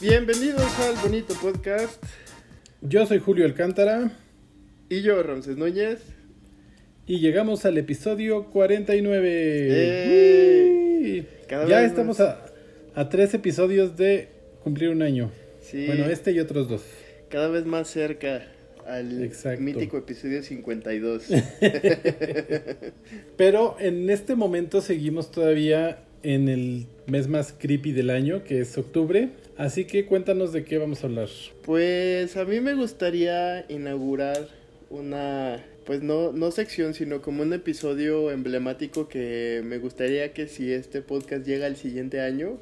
[0.00, 2.02] Bienvenidos al bonito podcast.
[2.80, 4.10] Yo soy Julio Alcántara.
[4.88, 6.00] Y yo, Ramses Núñez.
[7.06, 9.28] Y llegamos al episodio 49.
[9.70, 11.26] ¡Eh!
[11.68, 12.46] ya estamos a,
[12.94, 14.30] a, tres episodios de
[14.64, 15.30] cumplir un año.
[15.60, 15.86] Sí.
[15.86, 16.82] Bueno, este y otros dos.
[17.28, 18.46] Cada vez más cerca
[18.86, 21.24] al mítico episodio 52.
[23.36, 28.76] Pero en este momento seguimos todavía en el mes más creepy del año, que es
[28.78, 29.30] octubre.
[29.56, 31.28] Así que cuéntanos de qué vamos a hablar.
[31.64, 34.48] Pues a mí me gustaría inaugurar
[34.88, 40.72] una, pues no, no sección, sino como un episodio emblemático que me gustaría que si
[40.72, 42.58] este podcast llega al siguiente año,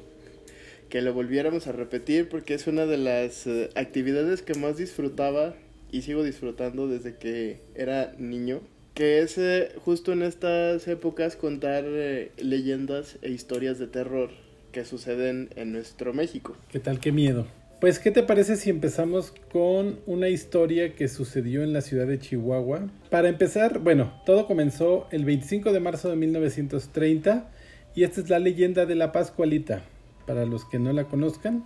[0.89, 5.55] que lo volviéramos a repetir porque es una de las eh, actividades que más disfrutaba
[5.91, 8.61] y sigo disfrutando desde que era niño
[8.99, 14.29] que es eh, justo en estas épocas contar eh, leyendas e historias de terror
[14.73, 16.57] que suceden en nuestro México.
[16.69, 16.99] ¿Qué tal?
[16.99, 17.47] Qué miedo.
[17.79, 22.19] Pues, ¿qué te parece si empezamos con una historia que sucedió en la ciudad de
[22.19, 22.89] Chihuahua?
[23.09, 27.49] Para empezar, bueno, todo comenzó el 25 de marzo de 1930
[27.95, 29.81] y esta es la leyenda de la Pascualita.
[30.27, 31.63] Para los que no la conozcan,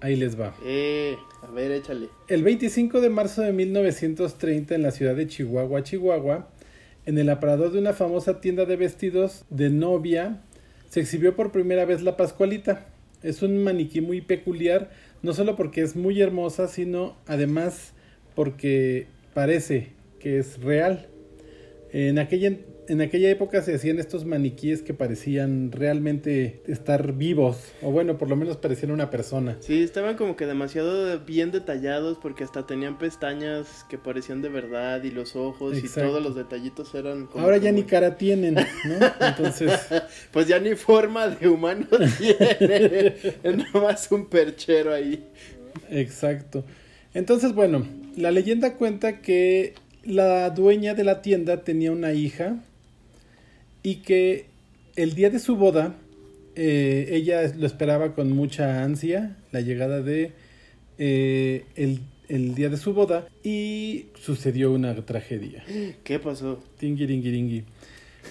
[0.00, 0.54] ahí les va.
[0.64, 2.08] Eh, a ver, échale.
[2.28, 6.48] El 25 de marzo de 1930 en la ciudad de Chihuahua, Chihuahua,
[7.06, 10.42] en el aparador de una famosa tienda de vestidos de novia,
[10.88, 12.86] se exhibió por primera vez la Pascualita.
[13.22, 14.90] Es un maniquí muy peculiar,
[15.22, 17.92] no solo porque es muy hermosa, sino además
[18.34, 21.08] porque parece que es real.
[21.92, 22.56] En aquella
[22.90, 28.28] en aquella época se hacían estos maniquíes que parecían realmente estar vivos, o bueno, por
[28.28, 29.56] lo menos parecían una persona.
[29.60, 35.04] Sí, estaban como que demasiado bien detallados porque hasta tenían pestañas que parecían de verdad
[35.04, 38.66] y los ojos y todos los detallitos eran como Ahora ya ni cara tienen, ¿no?
[39.20, 39.72] Entonces,
[40.32, 41.86] pues ya ni forma de humano
[42.18, 45.28] tiene, es nomás un perchero ahí.
[45.90, 46.64] Exacto.
[47.14, 52.56] Entonces, bueno, la leyenda cuenta que la dueña de la tienda tenía una hija
[53.82, 54.46] y que
[54.96, 55.96] el día de su boda
[56.56, 60.32] eh, ella lo esperaba con mucha ansia, la llegada de
[60.98, 65.64] eh, el, el, día de su boda y sucedió una tragedia.
[66.04, 66.62] ¿Qué pasó?
[66.78, 67.64] Tingiringiringui.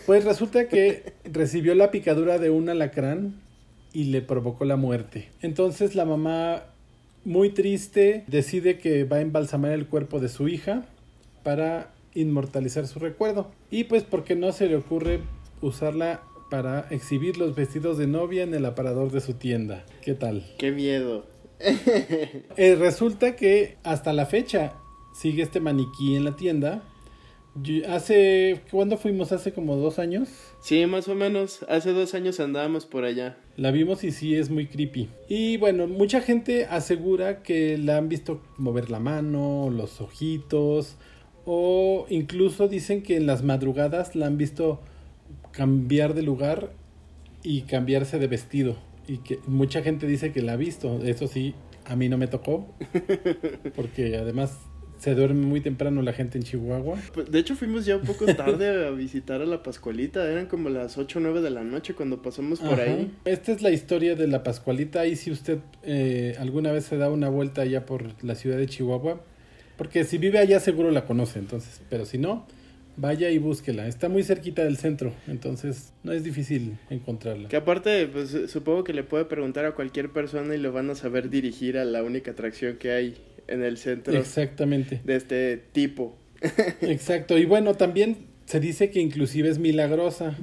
[0.06, 3.36] Pues resulta que recibió la picadura de un alacrán
[3.94, 5.30] y le provocó la muerte.
[5.42, 6.64] Entonces la mamá,
[7.26, 10.86] muy triste, decide que va a embalsamar el cuerpo de su hija
[11.44, 13.52] para inmortalizar su recuerdo.
[13.72, 15.22] Y pues porque no se le ocurre
[15.62, 19.86] usarla para exhibir los vestidos de novia en el aparador de su tienda.
[20.02, 20.46] ¿Qué tal?
[20.58, 21.26] Qué miedo.
[22.58, 24.74] Eh, resulta que hasta la fecha
[25.14, 26.84] sigue este maniquí en la tienda.
[27.88, 29.32] hace, ¿cuándo fuimos?
[29.32, 30.30] ¿Hace como dos años?
[30.62, 31.66] Sí, más o menos.
[31.70, 33.38] Hace dos años andábamos por allá.
[33.58, 35.10] La vimos y sí es muy creepy.
[35.28, 40.98] Y bueno, mucha gente asegura que la han visto mover la mano, los ojitos,
[41.46, 44.82] o incluso dicen que en las madrugadas la han visto
[45.52, 46.72] cambiar de lugar
[47.44, 48.78] y cambiarse de vestido.
[49.08, 51.04] Y que mucha gente dice que la ha visto.
[51.04, 51.56] Eso sí,
[51.86, 52.74] a mí no me tocó.
[53.76, 54.58] Porque además
[55.00, 56.98] se duerme muy temprano la gente en Chihuahua.
[57.14, 60.30] Pues, de hecho, fuimos ya un poco tarde a visitar a la Pascualita.
[60.30, 63.12] Eran como las 8 o 9 de la noche cuando pasamos por ahí.
[63.26, 65.08] Esta es la historia de la Pascualita.
[65.08, 68.68] Y si usted eh, alguna vez se da una vuelta allá por la ciudad de
[68.68, 69.22] Chihuahua,
[69.78, 71.82] porque si vive allá seguro la conoce, entonces.
[71.90, 72.46] Pero si no,
[73.00, 73.88] vaya y búsquela.
[73.88, 77.48] Está muy cerquita del centro, entonces no es difícil encontrarla.
[77.48, 80.96] Que aparte, pues supongo que le puede preguntar a cualquier persona y lo van a
[80.96, 83.18] saber dirigir a la única atracción que hay
[83.48, 84.14] en el centro.
[84.14, 85.02] Exactamente.
[85.04, 86.18] De este tipo.
[86.82, 87.38] Exacto.
[87.38, 90.38] Y bueno, también se dice que inclusive es milagrosa.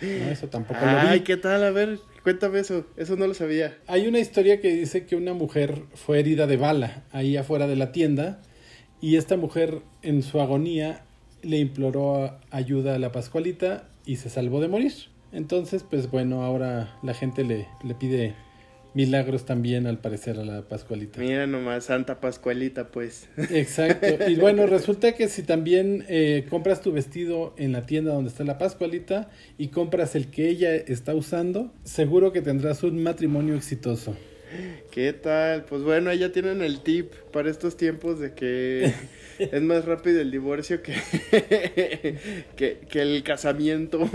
[0.00, 1.06] No, eso tampoco lo vi.
[1.08, 1.64] Ay, ¿qué tal?
[1.64, 2.86] A ver, cuéntame eso.
[2.96, 3.76] Eso no lo sabía.
[3.86, 7.76] Hay una historia que dice que una mujer fue herida de bala ahí afuera de
[7.76, 8.40] la tienda
[9.00, 11.02] y esta mujer en su agonía
[11.42, 14.92] le imploró ayuda a la Pascualita y se salvó de morir.
[15.32, 18.34] Entonces, pues bueno, ahora la gente le, le pide
[18.94, 21.20] milagros también al parecer a la Pascualita.
[21.20, 23.28] Mira nomás, Santa Pascualita, pues.
[23.50, 24.28] Exacto.
[24.28, 28.44] Y bueno, resulta que si también eh, compras tu vestido en la tienda donde está
[28.44, 34.16] la Pascualita y compras el que ella está usando, seguro que tendrás un matrimonio exitoso.
[34.90, 35.64] ¿Qué tal?
[35.64, 38.92] Pues bueno, ya tienen el tip para estos tiempos de que
[39.38, 40.94] es más rápido el divorcio que,
[42.56, 44.08] que, el casamiento.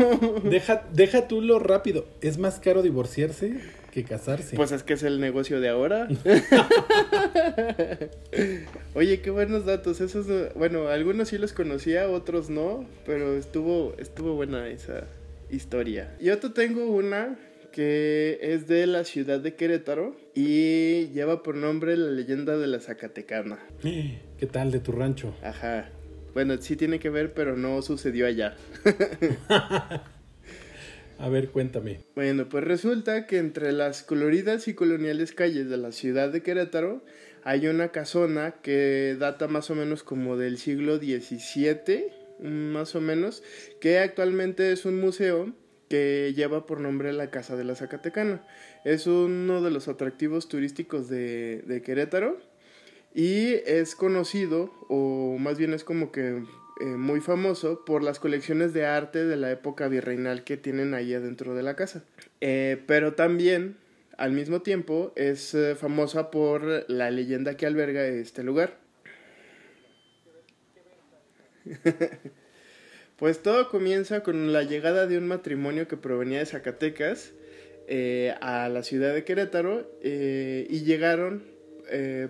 [0.43, 2.05] Deja, deja tú lo rápido.
[2.21, 3.59] Es más caro divorciarse
[3.91, 4.55] que casarse.
[4.55, 6.07] Pues es que es el negocio de ahora.
[8.95, 10.01] Oye, qué buenos datos.
[10.01, 15.07] Esos, bueno, algunos sí los conocía, otros no, pero estuvo, estuvo buena esa
[15.49, 16.15] historia.
[16.19, 17.37] Yo te tengo una
[17.71, 22.79] que es de la ciudad de Querétaro y lleva por nombre la leyenda de la
[22.79, 23.59] Zacatecana.
[24.43, 25.33] ¿Qué tal de tu rancho?
[25.41, 25.87] Ajá.
[26.33, 28.57] Bueno, sí tiene que ver, pero no sucedió allá.
[31.17, 32.01] A ver, cuéntame.
[32.13, 37.05] Bueno, pues resulta que entre las coloridas y coloniales calles de la ciudad de Querétaro
[37.45, 42.07] hay una casona que data más o menos como del siglo XVII,
[42.41, 43.43] más o menos,
[43.79, 45.53] que actualmente es un museo
[45.87, 48.45] que lleva por nombre la Casa de la Zacatecana.
[48.83, 52.51] Es uno de los atractivos turísticos de, de Querétaro
[53.13, 56.43] y es conocido, o más bien es como que
[56.81, 61.13] eh, muy famoso por las colecciones de arte de la época virreinal que tienen ahí
[61.13, 62.03] adentro de la casa.
[62.41, 63.77] Eh, pero también,
[64.17, 68.79] al mismo tiempo, es eh, famosa por la leyenda que alberga este lugar.
[73.17, 77.33] pues todo comienza con la llegada de un matrimonio que provenía de Zacatecas
[78.41, 81.52] a la ciudad de Querétaro y llegaron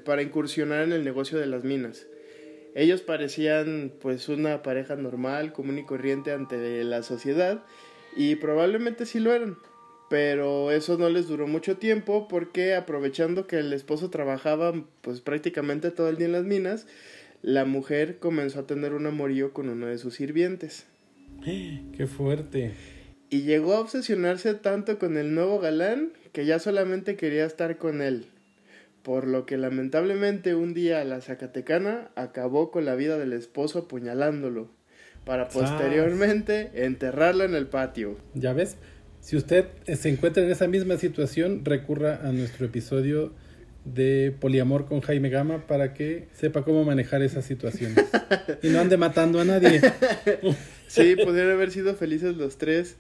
[0.04, 2.08] para incursionar en el negocio de las minas.
[2.76, 7.64] Ellos parecían pues una pareja normal, común y corriente ante la sociedad
[8.16, 9.58] y probablemente sí lo eran.
[10.10, 15.92] Pero eso no les duró mucho tiempo porque aprovechando que el esposo trabajaba pues prácticamente
[15.92, 16.88] todo el día en las minas,
[17.42, 20.86] la mujer comenzó a tener un amorío con uno de sus sirvientes.
[21.44, 22.74] ¡Qué fuerte!
[23.30, 28.02] Y llegó a obsesionarse tanto con el nuevo galán que ya solamente quería estar con
[28.02, 28.26] él
[29.04, 34.70] por lo que lamentablemente un día la Zacatecana acabó con la vida del esposo apuñalándolo,
[35.26, 38.18] para posteriormente enterrarlo en el patio.
[38.34, 38.78] Ya ves,
[39.20, 43.34] si usted se encuentra en esa misma situación, recurra a nuestro episodio
[43.86, 48.06] de poliamor con Jaime Gama para que sepa cómo manejar esas situaciones
[48.62, 49.82] y no ande matando a nadie.
[50.94, 52.98] Sí, pudieron haber sido felices los tres.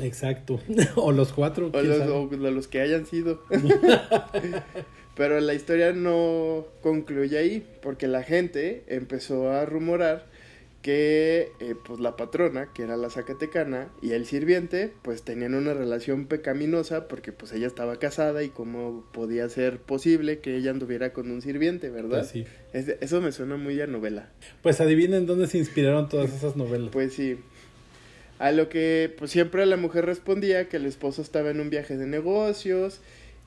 [0.00, 0.60] Exacto.
[0.94, 1.72] O los cuatro.
[1.74, 3.42] O los, que hayan sido.
[5.16, 10.26] Pero la historia no concluye ahí, porque la gente empezó a rumorar
[10.84, 15.72] que eh, pues la patrona, que era la Zacatecana, y el sirviente, pues tenían una
[15.72, 21.14] relación pecaminosa porque pues ella estaba casada y cómo podía ser posible que ella anduviera
[21.14, 22.18] con un sirviente, ¿verdad?
[22.18, 22.44] Pues sí.
[23.00, 24.28] eso me suena muy a novela.
[24.62, 26.90] Pues adivinen dónde se inspiraron todas esas novelas.
[26.92, 27.38] Pues sí.
[28.38, 31.96] A lo que pues siempre la mujer respondía que el esposo estaba en un viaje
[31.96, 33.00] de negocios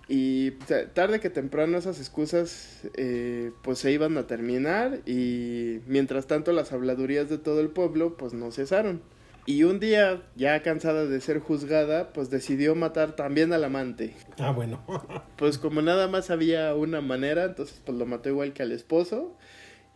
[0.09, 0.51] y
[0.93, 6.71] tarde que temprano esas excusas eh, pues se iban a terminar y mientras tanto las
[6.71, 9.01] habladurías de todo el pueblo pues no cesaron.
[9.45, 14.13] Y un día, ya cansada de ser juzgada, pues decidió matar también al amante.
[14.39, 14.83] Ah, bueno.
[15.37, 19.37] pues como nada más había una manera, entonces pues lo mató igual que al esposo,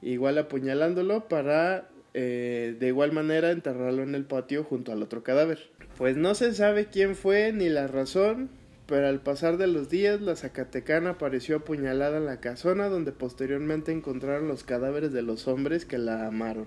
[0.01, 5.69] igual apuñalándolo para eh, de igual manera enterrarlo en el patio junto al otro cadáver.
[5.97, 8.49] Pues no se sabe quién fue ni la razón,
[8.91, 13.93] pero al pasar de los días la Zacatecana apareció apuñalada en la casona donde posteriormente
[13.93, 16.65] encontraron los cadáveres de los hombres que la amaron.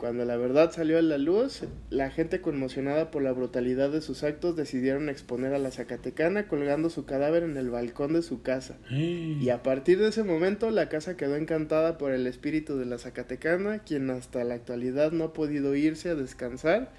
[0.00, 4.24] Cuando la verdad salió a la luz, la gente conmocionada por la brutalidad de sus
[4.24, 8.76] actos decidieron exponer a la Zacatecana colgando su cadáver en el balcón de su casa.
[8.90, 12.98] Y a partir de ese momento la casa quedó encantada por el espíritu de la
[12.98, 16.90] Zacatecana, quien hasta la actualidad no ha podido irse a descansar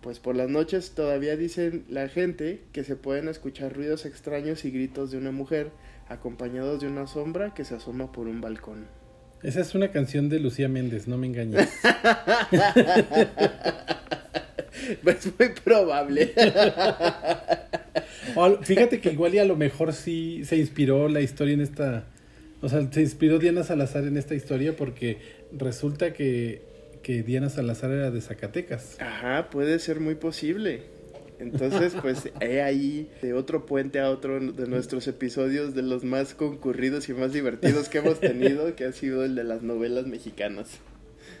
[0.00, 4.70] pues por las noches todavía dicen la gente que se pueden escuchar ruidos extraños y
[4.70, 5.70] gritos de una mujer
[6.08, 8.86] acompañados de una sombra que se asoma por un balcón.
[9.42, 11.68] Esa es una canción de Lucía Méndez, no me engañes.
[15.06, 16.32] es muy probable.
[18.62, 22.04] fíjate que igual y a lo mejor sí se inspiró la historia en esta...
[22.60, 25.18] O sea, se inspiró Diana Salazar en esta historia porque
[25.52, 26.62] resulta que
[27.08, 29.00] que Diana Salazar era de Zacatecas.
[29.00, 30.82] Ajá, puede ser muy posible.
[31.38, 36.34] Entonces, pues he ahí de otro puente a otro de nuestros episodios de los más
[36.34, 40.68] concurridos y más divertidos que hemos tenido, que ha sido el de las novelas mexicanas.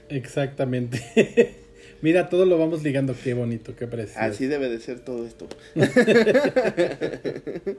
[0.08, 1.54] Exactamente.
[2.00, 4.20] Mira, todo lo vamos ligando, qué bonito, qué precioso.
[4.20, 5.48] Así debe de ser todo esto.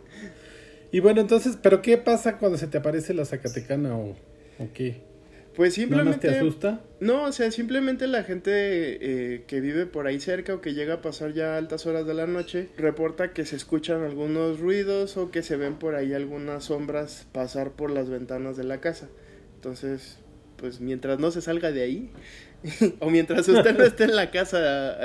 [0.91, 4.15] y bueno, entonces, ¿pero qué pasa cuando se te aparece la Zacatecana o,
[4.59, 5.08] o qué?
[5.59, 6.27] Pues simplemente...
[6.27, 6.79] ¿No te asusta?
[7.01, 10.93] No, o sea, simplemente la gente eh, que vive por ahí cerca o que llega
[10.93, 15.31] a pasar ya altas horas de la noche reporta que se escuchan algunos ruidos o
[15.31, 19.09] que se ven por ahí algunas sombras pasar por las ventanas de la casa.
[19.55, 20.19] Entonces,
[20.55, 22.09] pues mientras no se salga de ahí,
[22.99, 24.97] o mientras usted no esté en la casa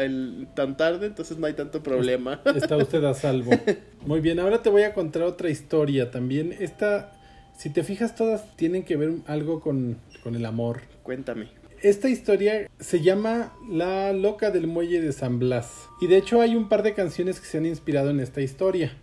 [0.55, 2.41] tan tarde, entonces no hay tanto problema.
[2.55, 3.51] Está usted a salvo.
[4.07, 6.55] Muy bien, ahora te voy a contar otra historia también.
[6.57, 7.13] Esta,
[7.57, 10.81] si te fijas, todas tienen que ver algo con con el amor.
[11.03, 11.49] Cuéntame.
[11.83, 15.71] Esta historia se llama La loca del muelle de San Blas.
[16.01, 18.97] Y de hecho hay un par de canciones que se han inspirado en esta historia.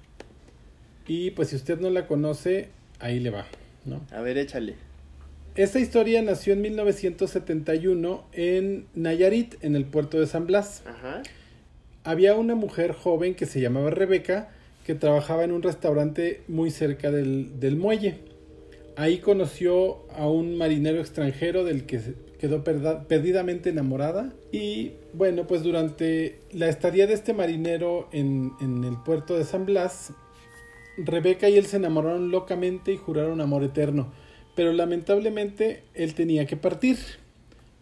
[1.07, 3.45] Y pues si usted no la conoce, ahí le va,
[3.85, 4.01] ¿no?
[4.11, 4.75] A ver, échale.
[5.53, 10.81] Esta historia nació en 1971 en Nayarit, en el puerto de San Blas.
[10.87, 11.21] Ajá.
[12.03, 14.49] Había una mujer joven que se llamaba Rebeca
[14.87, 18.30] que trabajaba en un restaurante muy cerca del, del muelle.
[18.95, 22.01] Ahí conoció a un marinero extranjero del que
[22.39, 24.33] quedó perdidamente enamorada.
[24.51, 29.65] Y bueno, pues durante la estadía de este marinero en, en el puerto de San
[29.65, 30.13] Blas,
[30.97, 34.11] Rebeca y él se enamoraron locamente y juraron amor eterno.
[34.55, 36.97] Pero lamentablemente él tenía que partir,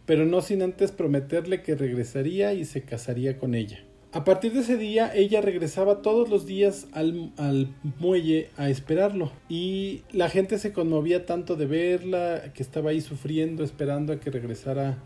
[0.06, 3.84] pero no sin antes prometerle que regresaría y se casaría con ella.
[4.12, 7.68] A partir de ese día, ella regresaba todos los días al, al
[8.00, 9.32] muelle a esperarlo.
[9.50, 14.32] Y la gente se conmovía tanto de verla, que estaba ahí sufriendo, esperando a que
[14.32, 14.98] regresara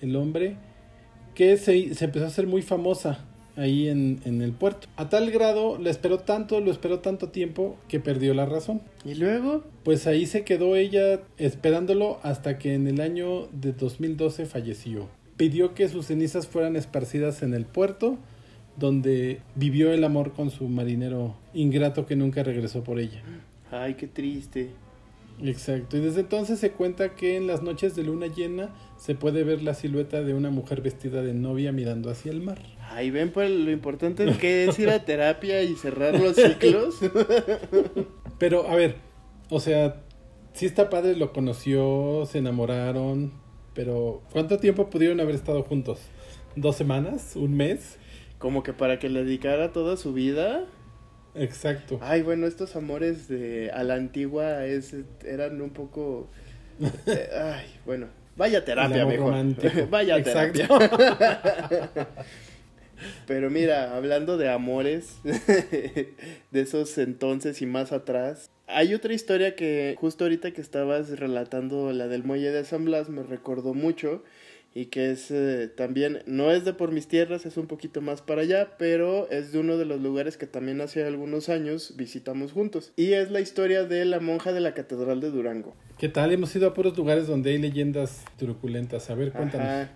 [0.00, 0.56] el hombre,
[1.36, 3.24] que se, se empezó a hacer muy famosa
[3.54, 4.88] ahí en, en el puerto.
[4.96, 8.82] A tal grado, la esperó tanto, lo esperó tanto tiempo, que perdió la razón.
[9.04, 9.62] ¿Y luego?
[9.84, 15.08] Pues ahí se quedó ella esperándolo hasta que en el año de 2012 falleció.
[15.36, 18.18] Pidió que sus cenizas fueran esparcidas en el puerto,
[18.78, 23.22] donde vivió el amor con su marinero ingrato que nunca regresó por ella.
[23.70, 24.70] Ay, qué triste.
[25.42, 29.44] Exacto, y desde entonces se cuenta que en las noches de luna llena se puede
[29.44, 32.58] ver la silueta de una mujer vestida de novia mirando hacia el mar.
[32.90, 36.96] Ay, ven, pues lo importante es que es ir a terapia y cerrar los ciclos.
[38.38, 38.96] Pero, a ver,
[39.50, 40.02] o sea,
[40.54, 43.32] sí está padre, lo conoció, se enamoraron,
[43.74, 46.00] pero ¿cuánto tiempo pudieron haber estado juntos?
[46.56, 47.36] ¿Dos semanas?
[47.36, 47.96] ¿Un mes?
[48.38, 50.64] Como que para que le dedicara toda su vida.
[51.34, 51.98] Exacto.
[52.02, 56.28] Ay, bueno, estos amores de a la antigua es, eran un poco...
[57.06, 58.06] eh, ay, bueno.
[58.36, 59.30] Vaya terapia, mejor.
[59.30, 59.86] romántico.
[59.90, 60.78] Vaya Exacto.
[60.78, 62.08] terapia.
[63.26, 66.14] Pero mira, hablando de amores, de
[66.52, 72.08] esos entonces y más atrás, hay otra historia que justo ahorita que estabas relatando la
[72.08, 74.22] del muelle de San Blas me recordó mucho
[74.78, 78.22] y que es eh, también, no es de por mis tierras, es un poquito más
[78.22, 82.52] para allá, pero es de uno de los lugares que también hace algunos años visitamos
[82.52, 82.92] juntos.
[82.94, 85.74] Y es la historia de la monja de la Catedral de Durango.
[85.98, 86.30] ¿Qué tal?
[86.30, 89.10] Hemos ido a puros lugares donde hay leyendas truculentas.
[89.10, 89.66] A ver, cuéntanos.
[89.66, 89.90] Ajá.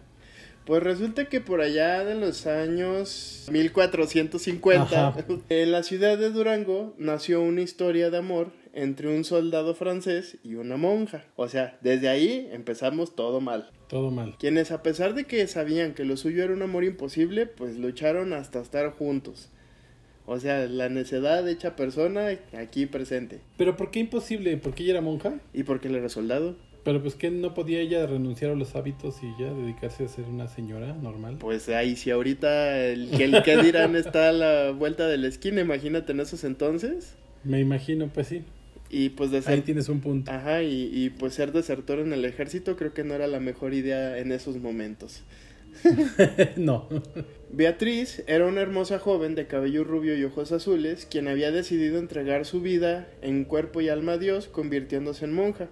[0.67, 5.25] Pues resulta que por allá de los años 1450, Ajá.
[5.49, 10.55] en la ciudad de Durango nació una historia de amor entre un soldado francés y
[10.55, 11.25] una monja.
[11.37, 13.71] O sea, desde ahí empezamos todo mal.
[13.89, 14.37] Todo mal.
[14.39, 18.33] Quienes a pesar de que sabían que lo suyo era un amor imposible, pues lucharon
[18.33, 19.51] hasta estar juntos.
[20.25, 23.41] O sea, la necedad hecha persona aquí presente.
[23.57, 24.57] ¿Pero por qué imposible?
[24.57, 25.41] ¿Porque ella era monja?
[25.53, 26.57] ¿Y por qué él era soldado?
[26.85, 30.25] Pero pues que no podía ella renunciar a los hábitos y ya dedicarse a ser
[30.25, 31.37] una señora normal.
[31.39, 35.29] Pues ahí si ahorita el que el que dirán está a la vuelta de la
[35.29, 37.15] esquina, imagínate en esos entonces.
[37.45, 38.43] Me imagino, pues sí.
[38.93, 40.31] Y pues de Ahí tienes un punto.
[40.31, 43.75] ajá, y, y pues ser desertor en el ejército creo que no era la mejor
[43.75, 45.25] idea en esos momentos.
[46.57, 46.89] no.
[47.51, 52.45] Beatriz era una hermosa joven de cabello rubio y ojos azules, quien había decidido entregar
[52.45, 55.69] su vida en cuerpo y alma a Dios, convirtiéndose en monja.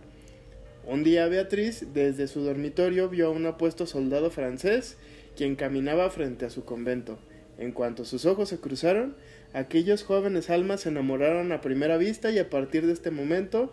[0.87, 4.97] Un día Beatriz, desde su dormitorio, vio a un apuesto soldado francés,
[5.37, 7.19] quien caminaba frente a su convento.
[7.59, 9.15] En cuanto sus ojos se cruzaron,
[9.53, 13.73] aquellos jóvenes almas se enamoraron a primera vista y a partir de este momento,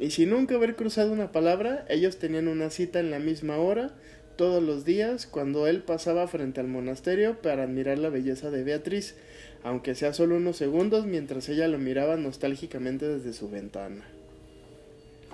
[0.00, 3.90] y sin nunca haber cruzado una palabra, ellos tenían una cita en la misma hora,
[4.36, 9.16] todos los días, cuando él pasaba frente al monasterio para admirar la belleza de Beatriz,
[9.64, 14.04] aunque sea solo unos segundos mientras ella lo miraba nostálgicamente desde su ventana.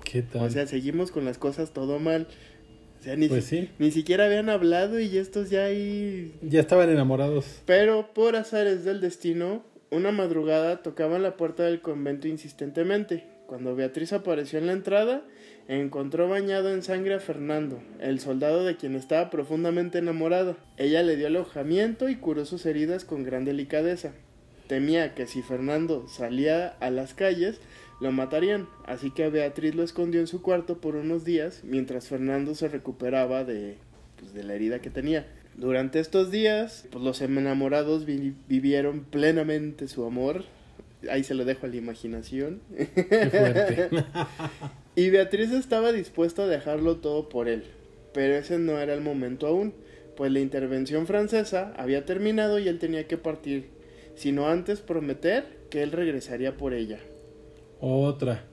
[0.04, 0.42] ¿Qué tal?
[0.46, 2.26] O sea, seguimos con las cosas todo mal.
[3.00, 3.70] O sea, ni, pues si- sí.
[3.78, 6.32] ni siquiera habían hablado y estos ya ahí...
[6.40, 7.44] Ya estaban enamorados.
[7.66, 9.62] Pero por azares del destino,
[9.94, 13.24] una madrugada tocaban la puerta del convento insistentemente.
[13.46, 15.22] Cuando Beatriz apareció en la entrada,
[15.68, 20.56] encontró bañado en sangre a Fernando, el soldado de quien estaba profundamente enamorada.
[20.78, 24.12] Ella le dio alojamiento y curó sus heridas con gran delicadeza.
[24.66, 27.60] Temía que si Fernando salía a las calles,
[28.00, 32.54] lo matarían, así que Beatriz lo escondió en su cuarto por unos días mientras Fernando
[32.54, 33.76] se recuperaba de,
[34.18, 35.26] pues, la herida que tenía.
[35.56, 40.44] Durante estos días, pues, los enamorados vi- vivieron plenamente su amor.
[41.10, 42.60] Ahí se lo dejo a la imaginación.
[42.76, 43.88] Qué fuerte.
[44.96, 47.64] Y Beatriz estaba dispuesta a dejarlo todo por él,
[48.12, 49.74] pero ese no era el momento aún,
[50.16, 53.70] pues la intervención francesa había terminado y él tenía que partir,
[54.14, 57.00] sino antes prometer que él regresaría por ella.
[57.80, 58.44] Otra.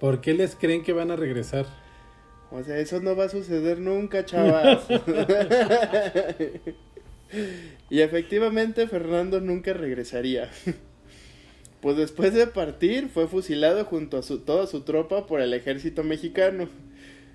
[0.00, 1.66] ¿Por qué les creen que van a regresar?
[2.56, 4.86] O sea, eso no va a suceder nunca, chavas.
[7.90, 10.48] y efectivamente Fernando nunca regresaría.
[11.80, 16.04] Pues después de partir fue fusilado junto a su, toda su tropa por el ejército
[16.04, 16.68] mexicano.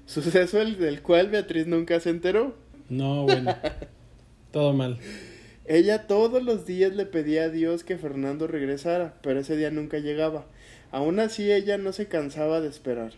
[0.06, 2.56] Suceso el, del cual Beatriz nunca se enteró.
[2.88, 3.58] No, bueno.
[4.52, 5.00] Todo mal.
[5.66, 10.00] Ella todos los días le pedía a Dios que Fernando regresara, pero ese día nunca
[10.00, 10.48] llegaba.
[10.92, 13.12] Aún así ella no se cansaba de esperar.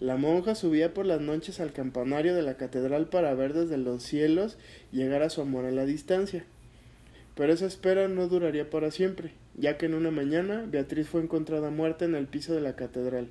[0.00, 4.02] La monja subía por las noches al campanario de la catedral para ver desde los
[4.02, 4.58] cielos
[4.92, 6.44] llegar a su amor a la distancia.
[7.34, 11.70] Pero esa espera no duraría para siempre, ya que en una mañana Beatriz fue encontrada
[11.70, 13.28] muerta en el piso de la catedral,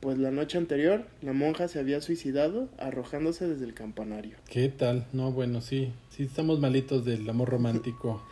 [0.00, 4.36] pues la noche anterior la monja se había suicidado arrojándose desde el campanario.
[4.50, 5.06] ¿Qué tal?
[5.12, 8.22] No, bueno, sí, sí estamos malitos del amor romántico.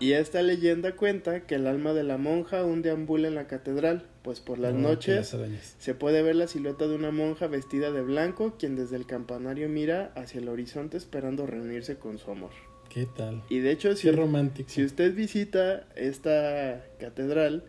[0.00, 4.04] Y esta leyenda cuenta que el alma de la monja aún deambula en la catedral,
[4.22, 5.36] pues por las noches
[5.78, 9.68] se puede ver la silueta de una monja vestida de blanco, quien desde el campanario
[9.68, 12.50] mira hacia el horizonte esperando reunirse con su amor.
[12.88, 13.42] ¿Qué tal?
[13.50, 14.68] Y de hecho, si, romántico.
[14.70, 17.64] si usted visita esta catedral,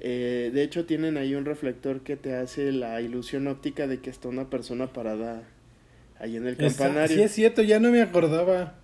[0.00, 4.10] eh, de hecho tienen ahí un reflector que te hace la ilusión óptica de que
[4.10, 5.44] está una persona parada
[6.18, 7.16] ahí en el campanario.
[7.16, 8.74] Sí es cierto, ya no me acordaba.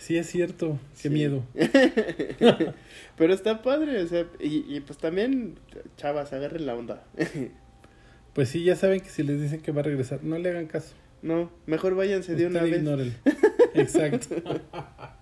[0.00, 0.78] Sí, es cierto.
[1.02, 1.44] Qué miedo.
[3.18, 5.58] Pero está padre, o sea, y, pues también,
[5.98, 7.04] chavas, agarren la onda.
[8.32, 10.66] pues sí, ya saben que si les dicen que va a regresar, no le hagan
[10.66, 10.94] caso.
[11.20, 12.82] No, mejor váyanse de una vez.
[13.74, 14.36] Exacto.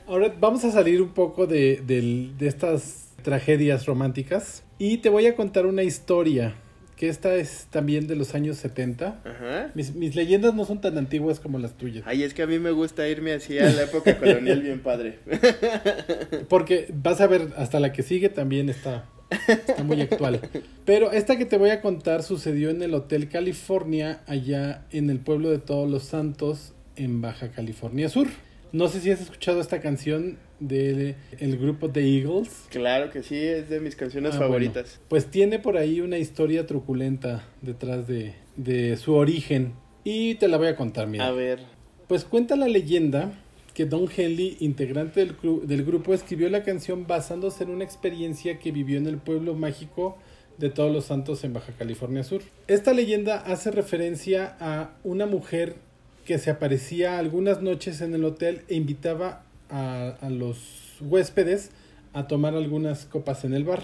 [0.07, 5.35] Ahora vamos a salir un poco de, de estas tragedias románticas y te voy a
[5.35, 6.55] contar una historia
[6.99, 9.23] que esta es también de los años 70.
[9.25, 9.71] Ajá.
[9.75, 12.03] Mis, mis, leyendas no son tan antiguas como las tuyas.
[12.07, 15.21] Ay, es que a mí me gusta irme así a la época colonial bien padre.
[16.49, 19.05] Porque vas a ver, hasta la que sigue también está,
[19.47, 20.41] está muy actual.
[20.85, 25.21] Pero esta que te voy a contar sucedió en el Hotel California, allá en el
[25.21, 28.27] pueblo de Todos los Santos, en Baja California Sur.
[28.73, 32.67] No sé si has escuchado esta canción del el grupo The Eagles.
[32.71, 35.01] Claro que sí, es de mis canciones ah, favoritas.
[35.09, 39.75] pues tiene por ahí una historia truculenta detrás de, de su origen.
[40.05, 41.27] Y te la voy a contar, mira.
[41.27, 41.61] A ver.
[42.07, 43.33] Pues cuenta la leyenda
[43.75, 48.73] que Don Henley, integrante del, del grupo, escribió la canción basándose en una experiencia que
[48.73, 50.19] vivió en el pueblo mágico
[50.57, 52.43] de Todos los Santos en Baja California Sur.
[52.67, 55.77] Esta leyenda hace referencia a una mujer
[56.25, 60.59] que se aparecía algunas noches en el hotel e invitaba a, los
[61.01, 61.71] huéspedes
[62.13, 63.83] a tomar algunas copas en el bar.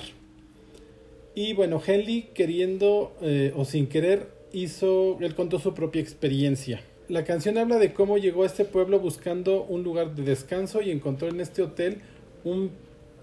[1.34, 6.80] Y bueno, Henley queriendo eh, o sin querer hizo, él contó su propia experiencia.
[7.08, 10.90] La canción habla de cómo llegó a este pueblo buscando un lugar de descanso y
[10.90, 11.98] encontró en este hotel
[12.44, 12.70] un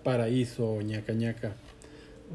[0.03, 1.55] paraíso, ñaca ñaca,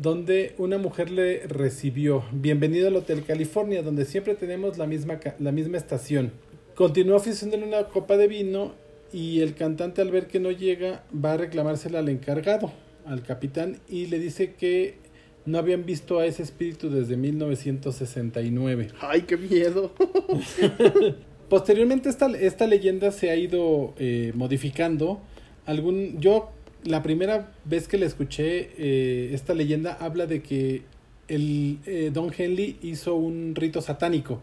[0.00, 2.24] donde una mujer le recibió.
[2.32, 6.32] Bienvenido al Hotel California, donde siempre tenemos la misma, la misma estación.
[6.74, 8.74] Continuó ofreciéndole una copa de vino
[9.12, 12.72] y el cantante al ver que no llega va a reclamársela al encargado,
[13.04, 14.98] al capitán, y le dice que
[15.44, 18.88] no habían visto a ese espíritu desde 1969.
[19.00, 19.92] ¡Ay, qué miedo!
[21.48, 25.20] Posteriormente esta, esta leyenda se ha ido eh, modificando.
[25.64, 26.50] Algún, yo
[26.84, 30.82] la primera vez que le escuché eh, esta leyenda habla de que
[31.28, 34.40] el eh, Don Henley hizo un rito satánico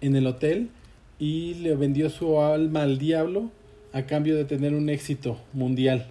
[0.00, 0.68] en el hotel
[1.18, 3.50] y le vendió su alma al diablo
[3.94, 6.10] a cambio de tener un éxito mundial.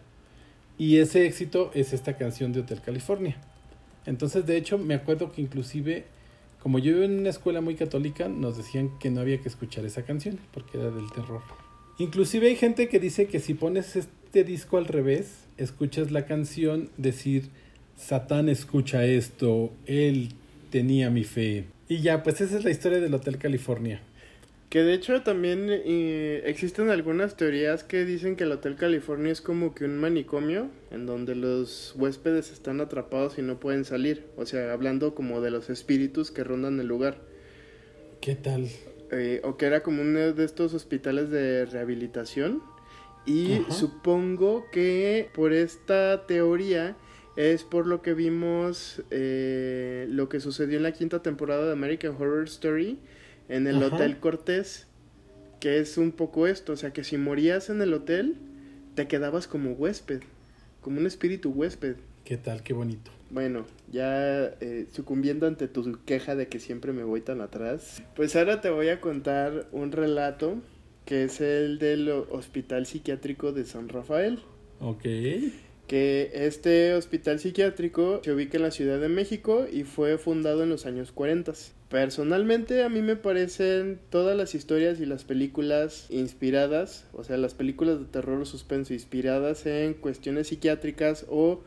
[0.77, 3.35] Y ese éxito es esta canción de Hotel California.
[4.05, 6.05] Entonces, de hecho, me acuerdo que inclusive,
[6.61, 9.85] como yo iba en una escuela muy católica, nos decían que no había que escuchar
[9.85, 11.41] esa canción porque era del terror.
[11.99, 16.89] Inclusive hay gente que dice que si pones este disco al revés, escuchas la canción
[16.95, 17.49] decir,
[17.97, 20.29] Satán escucha esto, él
[20.71, 21.65] tenía mi fe.
[21.89, 24.01] Y ya, pues esa es la historia del Hotel California.
[24.73, 29.39] Que de hecho también eh, existen algunas teorías que dicen que el Hotel California es
[29.39, 34.25] como que un manicomio en donde los huéspedes están atrapados y no pueden salir.
[34.35, 37.19] O sea, hablando como de los espíritus que rondan el lugar.
[38.19, 38.67] ¿Qué tal?
[39.11, 42.63] Eh, o que era como uno de estos hospitales de rehabilitación.
[43.27, 46.97] Y supongo que por esta teoría
[47.35, 52.15] es por lo que vimos eh, lo que sucedió en la quinta temporada de American
[52.19, 52.97] Horror Story
[53.49, 54.87] en el Hotel Cortés,
[55.59, 58.35] que es un poco esto, o sea, que si morías en el hotel,
[58.95, 60.21] te quedabas como huésped,
[60.81, 61.95] como un espíritu huésped.
[62.25, 62.63] ¿Qué tal?
[62.63, 63.11] Qué bonito.
[63.29, 68.35] Bueno, ya eh, sucumbiendo ante tu queja de que siempre me voy tan atrás, pues
[68.35, 70.61] ahora te voy a contar un relato
[71.05, 74.39] que es el del Hospital Psiquiátrico de San Rafael.
[74.79, 75.05] Ok.
[75.87, 80.69] Que este hospital psiquiátrico se ubica en la Ciudad de México y fue fundado en
[80.69, 81.53] los años 40.
[81.89, 87.53] Personalmente a mí me parecen todas las historias y las películas inspiradas, o sea, las
[87.53, 91.61] películas de terror o suspenso inspiradas en cuestiones psiquiátricas o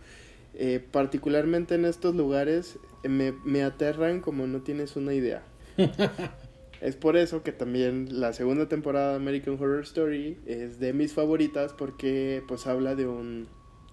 [0.54, 5.42] eh, particularmente en estos lugares me, me aterran como no tienes una idea.
[6.80, 11.12] es por eso que también la segunda temporada de American Horror Story es de mis
[11.12, 13.46] favoritas porque pues habla de un,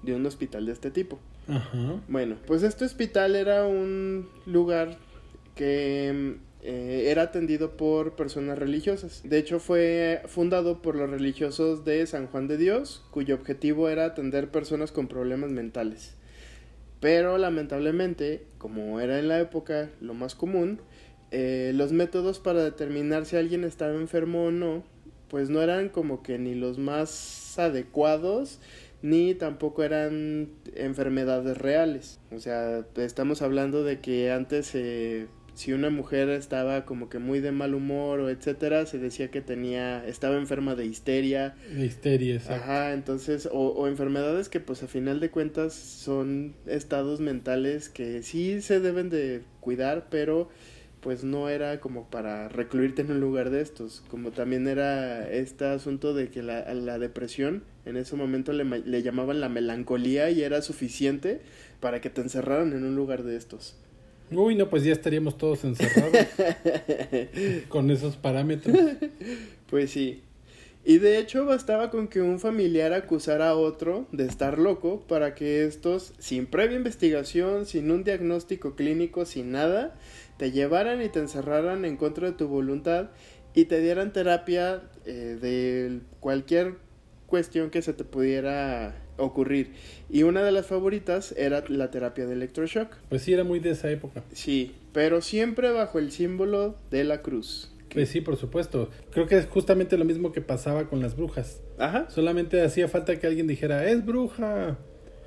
[0.03, 1.19] de un hospital de este tipo.
[1.47, 2.01] Ajá.
[2.07, 4.97] Bueno, pues este hospital era un lugar
[5.55, 9.21] que eh, era atendido por personas religiosas.
[9.25, 14.05] De hecho, fue fundado por los religiosos de San Juan de Dios, cuyo objetivo era
[14.05, 16.15] atender personas con problemas mentales.
[17.01, 20.79] Pero lamentablemente, como era en la época lo más común,
[21.31, 24.83] eh, los métodos para determinar si alguien estaba enfermo o no,
[25.27, 28.59] pues no eran como que ni los más adecuados,
[29.03, 32.19] ni tampoco eran enfermedades reales.
[32.31, 37.41] O sea, estamos hablando de que antes eh, si una mujer estaba como que muy
[37.41, 41.55] de mal humor o etcétera, se decía que tenía, estaba enferma de histeria.
[41.69, 42.63] De histeria, exacto.
[42.63, 48.23] Ajá, entonces, o, o enfermedades que pues a final de cuentas son estados mentales que
[48.23, 50.49] sí se deben de cuidar, pero
[51.03, 55.65] pues no era como para recluirte en un lugar de estos, como también era este
[55.65, 60.41] asunto de que la, la depresión en ese momento le, le llamaban la melancolía y
[60.41, 61.41] era suficiente
[61.79, 63.75] para que te encerraran en un lugar de estos.
[64.31, 66.17] Uy, no, pues ya estaríamos todos encerrados
[67.67, 68.75] con esos parámetros.
[69.69, 70.21] Pues sí.
[70.85, 75.33] Y de hecho bastaba con que un familiar acusara a otro de estar loco para
[75.33, 79.95] que estos, sin previa investigación, sin un diagnóstico clínico, sin nada,
[80.37, 83.09] te llevaran y te encerraran en contra de tu voluntad
[83.53, 86.75] y te dieran terapia eh, de cualquier
[87.27, 89.73] cuestión que se te pudiera ocurrir.
[90.09, 92.95] Y una de las favoritas era la terapia de electroshock.
[93.09, 94.23] Pues sí, era muy de esa época.
[94.33, 97.71] Sí, pero siempre bajo el símbolo de la cruz.
[97.93, 98.89] Pues sí, por supuesto.
[99.11, 101.61] Creo que es justamente lo mismo que pasaba con las brujas.
[101.77, 102.09] Ajá.
[102.09, 104.77] Solamente hacía falta que alguien dijera, es bruja,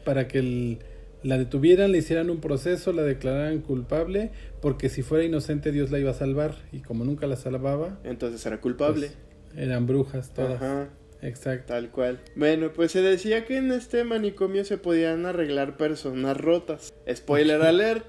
[0.05, 0.79] para que el,
[1.27, 4.31] la detuvieran, le hicieran un proceso, la declararan culpable,
[4.63, 7.99] porque si fuera inocente Dios la iba a salvar, y como nunca la salvaba...
[8.05, 9.09] Entonces era culpable.
[9.09, 10.63] Pues, eran brujas todas.
[10.63, 10.89] Ajá.
[11.23, 11.73] Exacto.
[11.73, 12.21] Tal cual.
[12.37, 16.93] Bueno, pues se decía que en este manicomio se podían arreglar personas rotas.
[17.13, 18.07] Spoiler alert,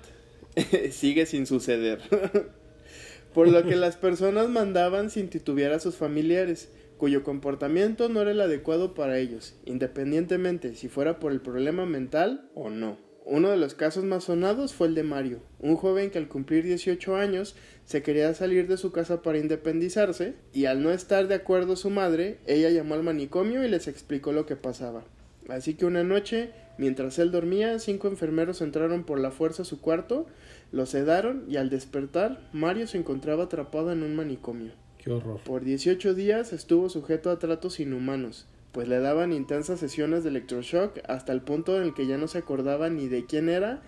[0.92, 2.02] sigue sin suceder.
[3.34, 8.32] Por lo que las personas mandaban sin titubear a sus familiares, cuyo comportamiento no era
[8.32, 13.07] el adecuado para ellos, independientemente si fuera por el problema mental o no.
[13.30, 16.64] Uno de los casos más sonados fue el de Mario, un joven que al cumplir
[16.64, 21.36] 18 años se quería salir de su casa para independizarse y al no estar de
[21.36, 25.04] acuerdo su madre, ella llamó al manicomio y les explicó lo que pasaba.
[25.50, 29.82] Así que una noche, mientras él dormía, cinco enfermeros entraron por la fuerza a su
[29.82, 30.26] cuarto,
[30.72, 34.72] lo sedaron y al despertar, Mario se encontraba atrapado en un manicomio.
[35.00, 35.42] Qué horror.
[35.44, 41.00] Por 18 días estuvo sujeto a tratos inhumanos, pues le daban intensas sesiones de electroshock
[41.08, 43.82] hasta el punto en el que ya no se acordaba ni de quién era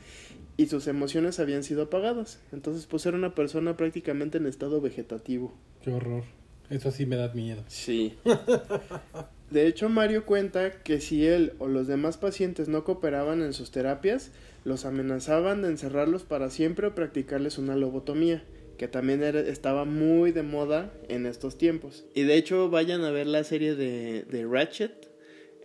[0.58, 2.40] y sus emociones habían sido apagadas.
[2.52, 5.54] Entonces, pues era una persona prácticamente en estado vegetativo.
[5.82, 6.24] Qué horror.
[6.70, 7.64] Eso sí me da miedo.
[7.68, 8.18] Sí.
[9.52, 13.72] De hecho, Mario cuenta que si él o los demás pacientes no cooperaban en sus
[13.72, 14.32] terapias,
[14.66, 18.44] los amenazaban de encerrarlos para siempre o practicarles una lobotomía,
[18.80, 22.06] que también era, estaba muy de moda en estos tiempos.
[22.16, 25.10] Y de hecho, vayan a ver la serie de, de Ratchet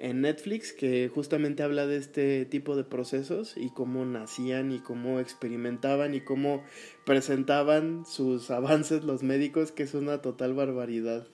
[0.00, 5.20] en Netflix, que justamente habla de este tipo de procesos y cómo nacían y cómo
[5.20, 6.64] experimentaban y cómo
[7.07, 11.29] presentaban sus avances los médicos, que es una total barbaridad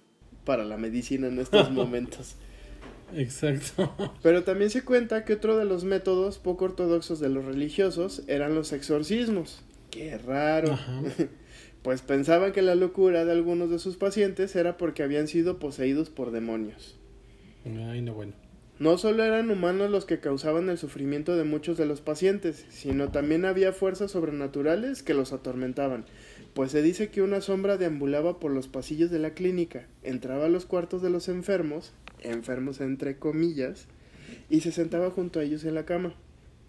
[0.44, 2.36] para la medicina en estos momentos.
[3.14, 4.12] Exacto.
[4.22, 8.54] Pero también se cuenta que otro de los métodos poco ortodoxos de los religiosos eran
[8.54, 9.62] los exorcismos.
[9.90, 10.72] Qué raro.
[10.72, 11.02] Ajá.
[11.82, 16.10] Pues pensaban que la locura de algunos de sus pacientes era porque habían sido poseídos
[16.10, 16.98] por demonios.
[17.64, 18.34] Ay, no, bueno.
[18.80, 23.10] No solo eran humanos los que causaban el sufrimiento de muchos de los pacientes, sino
[23.10, 26.06] también había fuerzas sobrenaturales que los atormentaban,
[26.54, 30.48] pues se dice que una sombra deambulaba por los pasillos de la clínica, entraba a
[30.48, 33.86] los cuartos de los enfermos, enfermos entre comillas,
[34.48, 36.14] y se sentaba junto a ellos en la cama.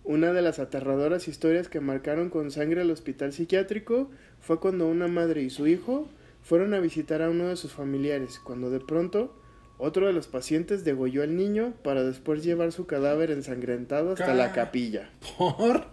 [0.03, 4.09] Una de las aterradoras historias que marcaron con sangre al hospital psiquiátrico
[4.39, 6.07] fue cuando una madre y su hijo
[6.41, 9.35] fueron a visitar a uno de sus familiares, cuando de pronto
[9.77, 14.53] otro de los pacientes degolló al niño para después llevar su cadáver ensangrentado hasta la
[14.53, 15.09] capilla.
[15.37, 15.85] ¿Por?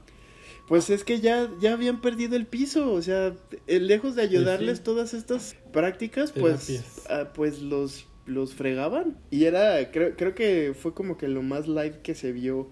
[0.69, 3.35] Pues es que ya, ya habían perdido el piso, o sea,
[3.67, 4.85] eh, lejos de ayudarles sí.
[4.85, 9.17] todas estas prácticas, pues, ah, pues los, los fregaban.
[9.31, 12.69] Y era, creo, creo que fue como que lo más live que se vio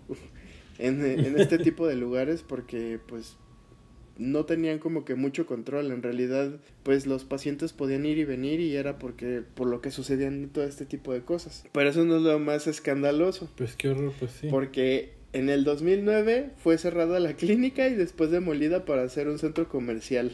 [0.79, 3.37] en, en este tipo de lugares porque pues
[4.19, 5.91] no tenían como que mucho control.
[5.91, 9.91] En realidad, pues los pacientes podían ir y venir y era porque por lo que
[9.91, 11.65] sucedían todo este tipo de cosas.
[11.73, 13.49] Pero eso no es lo más escandaloso.
[13.57, 14.49] Pues qué horror, pues sí.
[14.51, 19.69] Porque en el 2009 fue cerrada la clínica y después demolida para hacer un centro
[19.69, 20.33] comercial.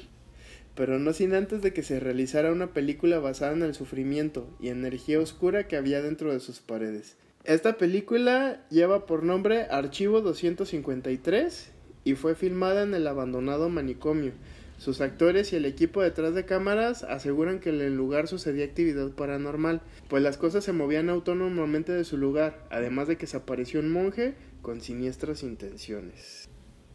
[0.74, 4.68] Pero no sin antes de que se realizara una película basada en el sufrimiento y
[4.68, 7.16] energía oscura que había dentro de sus paredes.
[7.44, 11.72] Esta película lleva por nombre Archivo 253
[12.04, 14.32] y fue filmada en el abandonado manicomio.
[14.78, 19.10] Sus actores y el equipo detrás de cámaras aseguran que en el lugar sucedía actividad
[19.10, 23.80] paranormal, pues las cosas se movían autónomamente de su lugar, además de que se apareció
[23.80, 26.48] un monje con siniestras intenciones.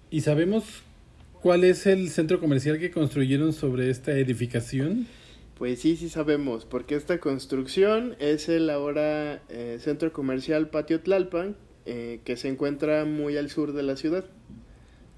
[0.10, 0.82] ¿Y sabemos
[1.42, 5.08] cuál es el centro comercial que construyeron sobre esta edificación?
[5.58, 11.56] Pues sí, sí sabemos, porque esta construcción es el ahora eh, centro comercial Patio Tlalpan,
[11.86, 14.26] eh, que se encuentra muy al sur de la ciudad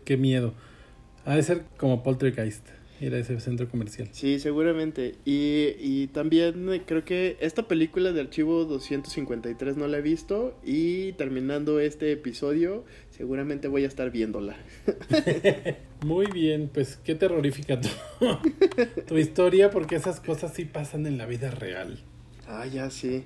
[0.09, 0.55] qué miedo.
[1.23, 2.67] Ha de ser como Poltergeist,
[2.99, 4.09] ir a ese centro comercial.
[4.11, 5.17] Sí, seguramente.
[5.23, 10.57] Y, y también eh, creo que esta película de Archivo 253 no la he visto
[10.65, 12.85] y terminando este episodio
[13.19, 14.55] seguramente voy a estar viéndola.
[16.05, 17.89] Muy bien, pues qué terrorífica tu,
[19.07, 21.99] tu historia porque esas cosas sí pasan en la vida real.
[22.47, 23.25] Ah, ya sí.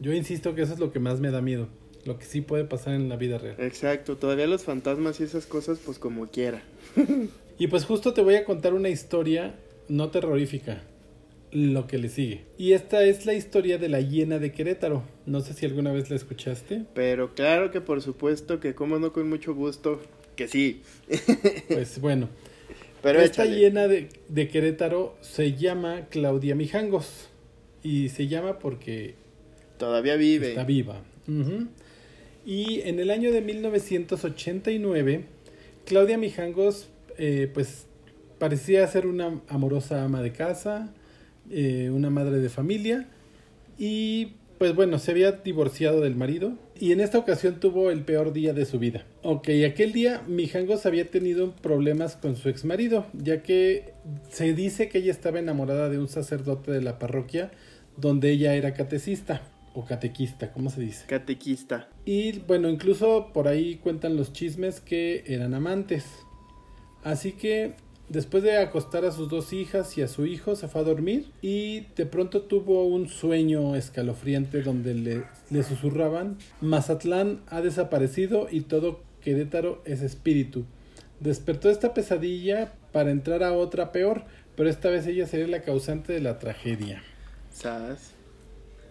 [0.00, 1.68] Yo insisto que eso es lo que más me da miedo
[2.04, 3.56] lo que sí puede pasar en la vida real.
[3.58, 6.62] Exacto, todavía los fantasmas y esas cosas, pues como quiera.
[7.58, 9.56] y pues justo te voy a contar una historia
[9.88, 10.82] no terrorífica,
[11.52, 12.44] lo que le sigue.
[12.58, 15.02] Y esta es la historia de la hiena de Querétaro.
[15.26, 16.84] No sé si alguna vez la escuchaste.
[16.94, 20.00] Pero claro que por supuesto que como no con mucho gusto,
[20.34, 20.82] que sí.
[21.68, 22.28] pues bueno.
[23.02, 27.28] Pero esta hiena de, de Querétaro se llama Claudia Mijangos.
[27.82, 29.14] Y se llama porque...
[29.78, 30.48] Todavía vive.
[30.48, 31.02] Está viva.
[32.44, 35.24] Y en el año de 1989,
[35.84, 37.86] Claudia Mijangos, eh, pues
[38.38, 40.92] parecía ser una amorosa ama de casa,
[41.50, 43.08] eh, una madre de familia
[43.78, 48.32] y pues bueno, se había divorciado del marido y en esta ocasión tuvo el peor
[48.32, 49.04] día de su vida.
[49.22, 53.92] Ok, aquel día Mijangos había tenido problemas con su ex marido, ya que
[54.30, 57.50] se dice que ella estaba enamorada de un sacerdote de la parroquia
[57.96, 59.42] donde ella era catecista
[59.74, 61.04] o catequista, ¿cómo se dice?
[61.06, 61.88] Catequista.
[62.06, 66.04] Y bueno, incluso por ahí cuentan los chismes que eran amantes.
[67.04, 67.74] Así que
[68.08, 71.30] después de acostar a sus dos hijas y a su hijo, se fue a dormir
[71.42, 78.62] y de pronto tuvo un sueño escalofriante donde le, le susurraban, Mazatlán ha desaparecido y
[78.62, 80.64] todo Querétaro es espíritu.
[81.20, 86.12] Despertó esta pesadilla para entrar a otra peor, pero esta vez ella sería la causante
[86.12, 87.02] de la tragedia.
[87.52, 88.12] ¿Sabes?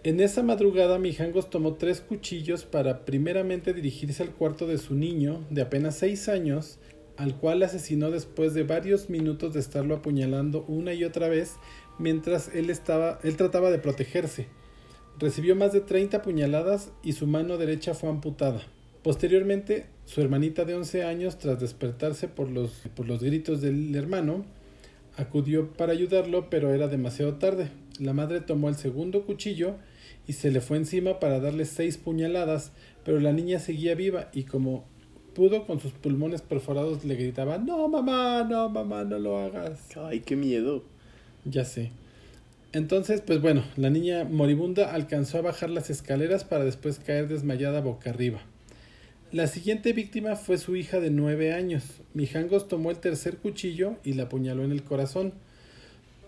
[0.06, 5.44] En esa madrugada Mijangos tomó tres cuchillos para primeramente dirigirse al cuarto de su niño,
[5.50, 6.78] de apenas seis años,
[7.16, 11.56] al cual asesinó después de varios minutos de estarlo apuñalando una y otra vez
[11.98, 14.46] mientras él, estaba, él trataba de protegerse.
[15.18, 18.60] Recibió más de 30 puñaladas y su mano derecha fue amputada.
[19.02, 24.44] Posteriormente, su hermanita de 11 años, tras despertarse por los, por los gritos del hermano,
[25.16, 27.70] acudió para ayudarlo, pero era demasiado tarde.
[27.98, 29.76] La madre tomó el segundo cuchillo
[30.26, 32.72] y se le fue encima para darle seis puñaladas,
[33.04, 34.84] pero la niña seguía viva y como
[35.36, 39.78] pudo con sus pulmones perforados le gritaba No mamá, no mamá, no lo hagas.
[39.94, 40.82] Ay, qué miedo.
[41.44, 41.92] Ya sé.
[42.72, 47.82] Entonces, pues bueno, la niña moribunda alcanzó a bajar las escaleras para después caer desmayada
[47.82, 48.40] boca arriba.
[49.30, 51.84] La siguiente víctima fue su hija de nueve años.
[52.14, 55.34] Mijangos tomó el tercer cuchillo y la apuñaló en el corazón.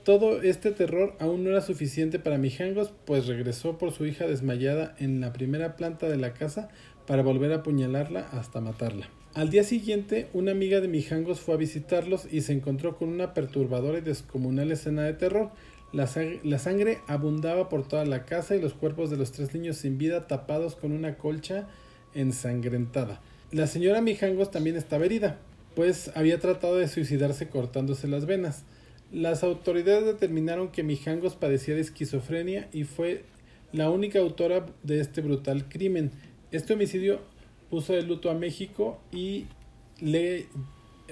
[0.04, 4.94] Todo este terror aún no era suficiente para Mijangos, pues regresó por su hija desmayada
[4.98, 6.68] en la primera planta de la casa
[7.08, 9.08] para volver a apuñalarla hasta matarla.
[9.34, 13.34] Al día siguiente, una amiga de Mijangos fue a visitarlos y se encontró con una
[13.34, 15.50] perturbadora y descomunal escena de terror.
[15.92, 19.96] La, sangre abundaba por toda la casa y los cuerpos de los tres niños sin
[19.96, 21.66] vida tapados con una colcha
[22.14, 23.22] ensangrentada.
[23.52, 25.38] La señora Mijangos también estaba herida,
[25.74, 28.64] pues había tratado de suicidarse cortándose las venas.
[29.12, 33.24] Las autoridades determinaron que Mijangos padecía de esquizofrenia y fue
[33.72, 36.10] la única autora de este brutal crimen.
[36.50, 37.20] Este homicidio
[37.70, 39.46] puso de luto a México y
[40.00, 40.46] le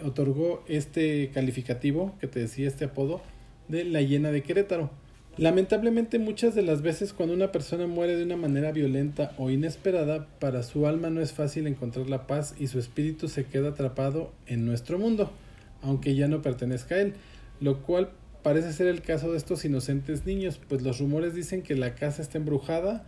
[0.05, 3.20] otorgó este calificativo que te decía este apodo
[3.68, 4.90] de la hiena de Querétaro.
[5.37, 10.27] Lamentablemente muchas de las veces cuando una persona muere de una manera violenta o inesperada,
[10.38, 14.33] para su alma no es fácil encontrar la paz y su espíritu se queda atrapado
[14.46, 15.31] en nuestro mundo,
[15.83, 17.14] aunque ya no pertenezca a él
[17.61, 18.11] lo cual
[18.42, 22.22] parece ser el caso de estos inocentes niños, pues los rumores dicen que la casa
[22.22, 23.05] está embrujada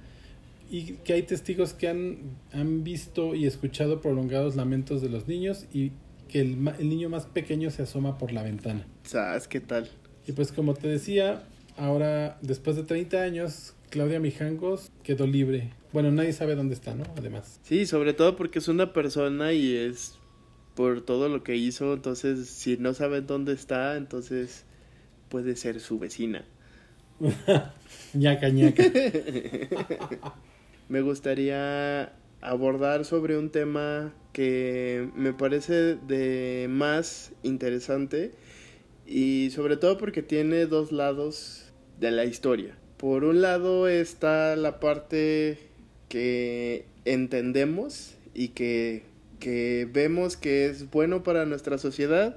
[0.70, 2.18] y que hay testigos que han,
[2.52, 5.92] han visto y escuchado prolongados lamentos de los niños y
[6.28, 8.86] que el, el niño más pequeño se asoma por la ventana.
[9.04, 9.88] ¿Sabes qué tal?
[10.26, 11.42] Y pues como te decía,
[11.76, 15.72] ahora después de 30 años, Claudia Mijangos quedó libre.
[15.92, 17.04] Bueno, nadie sabe dónde está, ¿no?
[17.16, 17.60] Además.
[17.62, 20.18] Sí, sobre todo porque es una persona y es
[20.74, 24.64] por todo lo que hizo, entonces si no saben dónde está, entonces
[25.28, 26.44] puede ser su vecina.
[28.14, 28.84] ñaca, ñaca.
[30.88, 38.32] Me gustaría abordar sobre un tema que me parece de más interesante
[39.06, 41.66] y sobre todo porque tiene dos lados
[42.00, 42.74] de la historia.
[42.96, 45.58] Por un lado está la parte
[46.08, 49.02] que entendemos y que,
[49.40, 52.36] que vemos que es bueno para nuestra sociedad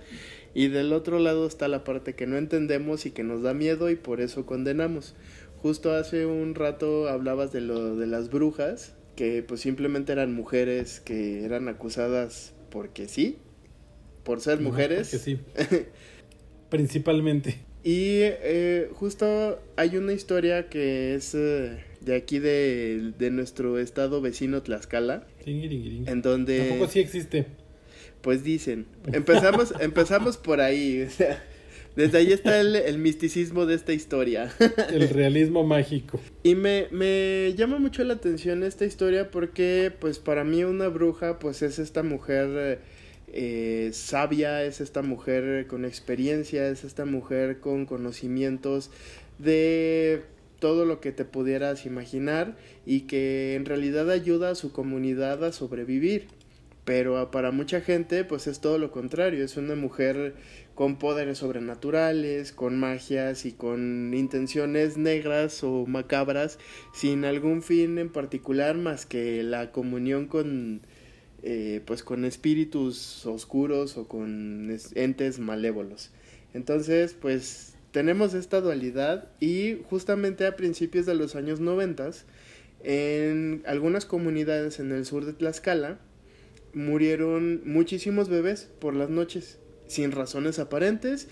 [0.54, 3.90] y del otro lado está la parte que no entendemos y que nos da miedo
[3.90, 5.16] y por eso condenamos.
[5.62, 11.00] Justo hace un rato hablabas de lo de las brujas, que pues simplemente eran mujeres
[11.00, 13.38] que eran acusadas porque sí,
[14.24, 15.10] por ser mujeres.
[15.12, 15.40] Porque sí.
[16.70, 17.60] Principalmente.
[17.84, 24.22] Y eh, justo hay una historia que es eh, de aquí de, de, nuestro estado
[24.22, 25.28] vecino Tlaxcala.
[25.46, 26.70] En donde...
[26.70, 27.48] Tampoco sí existe.
[28.22, 28.86] Pues dicen.
[29.12, 31.02] Empezamos, empezamos por ahí.
[31.02, 31.44] O sea,
[31.96, 34.52] desde ahí está el, el, misticismo de esta historia.
[34.92, 36.20] El realismo mágico.
[36.44, 41.40] Y me, me llama mucho la atención esta historia porque, pues, para mí una bruja,
[41.40, 42.80] pues, es esta mujer
[43.34, 48.92] eh, sabia, es esta mujer con experiencia, es esta mujer con conocimientos
[49.40, 50.24] de
[50.60, 55.54] todo lo que te pudieras imaginar y que en realidad ayuda a su comunidad a
[55.54, 56.28] sobrevivir.
[56.84, 60.36] Pero para mucha gente pues es todo lo contrario, es una mujer
[60.76, 66.60] con poderes sobrenaturales, con magias y con intenciones negras o macabras
[66.94, 70.82] sin algún fin en particular más que la comunión con
[71.44, 76.12] eh, pues con espíritus oscuros o con entes malévolos.
[76.54, 82.26] Entonces pues tenemos esta dualidad y justamente a principios de los años noventas
[82.84, 86.00] en algunas comunidades en el sur de Tlaxcala
[86.74, 89.60] murieron muchísimos bebés por las noches,
[89.92, 91.28] sin razones aparentes,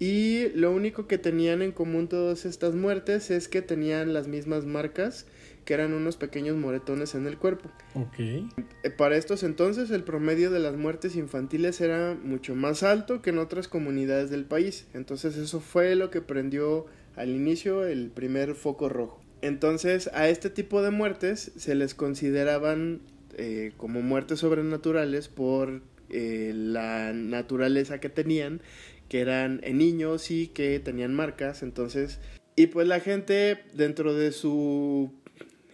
[0.00, 4.64] y lo único que tenían en común todas estas muertes es que tenían las mismas
[4.64, 5.26] marcas,
[5.66, 7.70] que eran unos pequeños moretones en el cuerpo.
[7.94, 8.18] Ok.
[8.18, 13.28] Eh, para estos entonces el promedio de las muertes infantiles era mucho más alto que
[13.28, 14.86] en otras comunidades del país.
[14.94, 19.20] Entonces eso fue lo que prendió al inicio el primer foco rojo.
[19.42, 23.02] Entonces a este tipo de muertes se les consideraban
[23.36, 28.60] eh, como muertes sobrenaturales por eh, la naturaleza que tenían,
[29.08, 32.18] que eran en niños y que tenían marcas, entonces,
[32.56, 35.12] y pues la gente dentro de su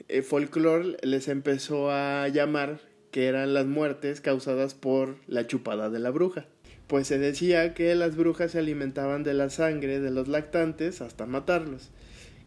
[0.09, 5.99] eh, folclore les empezó a llamar que eran las muertes causadas por la chupada de
[5.99, 6.46] la bruja.
[6.87, 11.27] Pues se decía que las brujas se alimentaban de la sangre de los lactantes hasta
[11.27, 11.90] matarlos,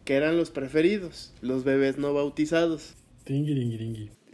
[0.04, 2.94] que eran los preferidos, los bebés no bautizados.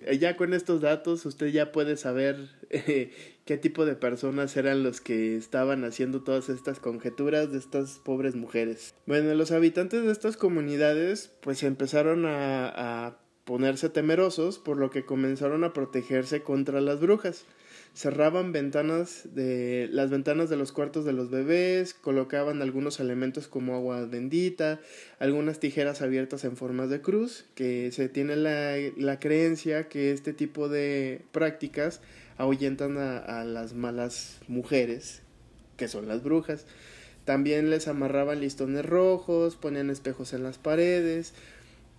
[0.03, 2.37] Eh, ya con estos datos usted ya puede saber
[2.71, 3.11] eh,
[3.47, 8.35] qué tipo de personas eran los que estaban haciendo todas estas conjeturas de estas pobres
[8.35, 8.93] mujeres.
[9.07, 15.63] Bueno, los habitantes de estas comunidades pues empezaron a, ponerse temerosos por lo que comenzaron
[15.63, 17.45] a protegerse contra las brujas
[17.95, 23.75] cerraban ventanas de las ventanas de los cuartos de los bebés, colocaban algunos elementos como
[23.75, 24.81] agua bendita,
[25.19, 30.69] algunas tijeras abiertas en formas de cruz, que se tiene la creencia que este tipo
[30.69, 32.03] de prácticas
[32.39, 35.23] ahuyentan a, las malas mujeres,
[35.77, 36.67] que son las brujas.
[37.25, 41.35] También les amarraban listones rojos, ponían espejos en las paredes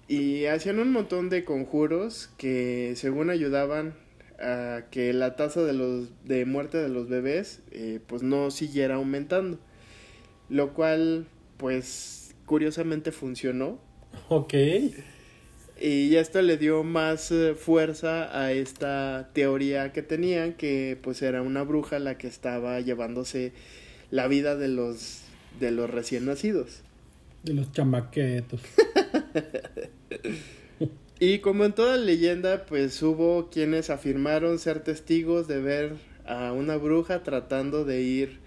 [0.08, 3.93] y hacían un montón de conjuros que según ayudaban
[4.39, 8.95] a que la tasa de, los, de muerte de los bebés eh, pues no siguiera
[8.95, 9.60] aumentando.
[10.50, 13.80] Lo cual pues curiosamente funcionó.
[14.30, 14.54] Ok.
[15.82, 21.42] Y esto le dio más eh, fuerza a esta teoría que tenían, que pues era
[21.42, 23.54] una bruja la que estaba llevándose
[24.12, 25.22] la vida de los,
[25.60, 26.82] de los recién nacidos.
[27.44, 28.62] De los chamaquetos.
[31.20, 35.93] Y como en toda leyenda, pues hubo quienes afirmaron ser testigos de ver
[36.28, 38.38] a una bruja tratando de ir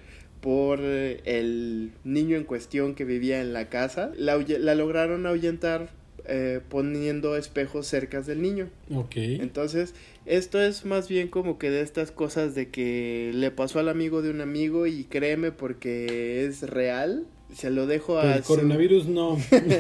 [0.40, 4.12] por eh, el niño en cuestión que vivía en la casa.
[4.16, 5.90] La, la lograron ahuyentar
[6.30, 8.68] eh, poniendo espejos cerca del niño.
[8.94, 9.16] Ok.
[9.16, 9.94] Entonces,
[10.26, 14.22] esto es más bien como que de estas cosas de que le pasó al amigo
[14.22, 17.26] de un amigo y créeme porque es real.
[17.54, 18.36] Se lo dejo a...
[18.36, 19.36] El coronavirus no.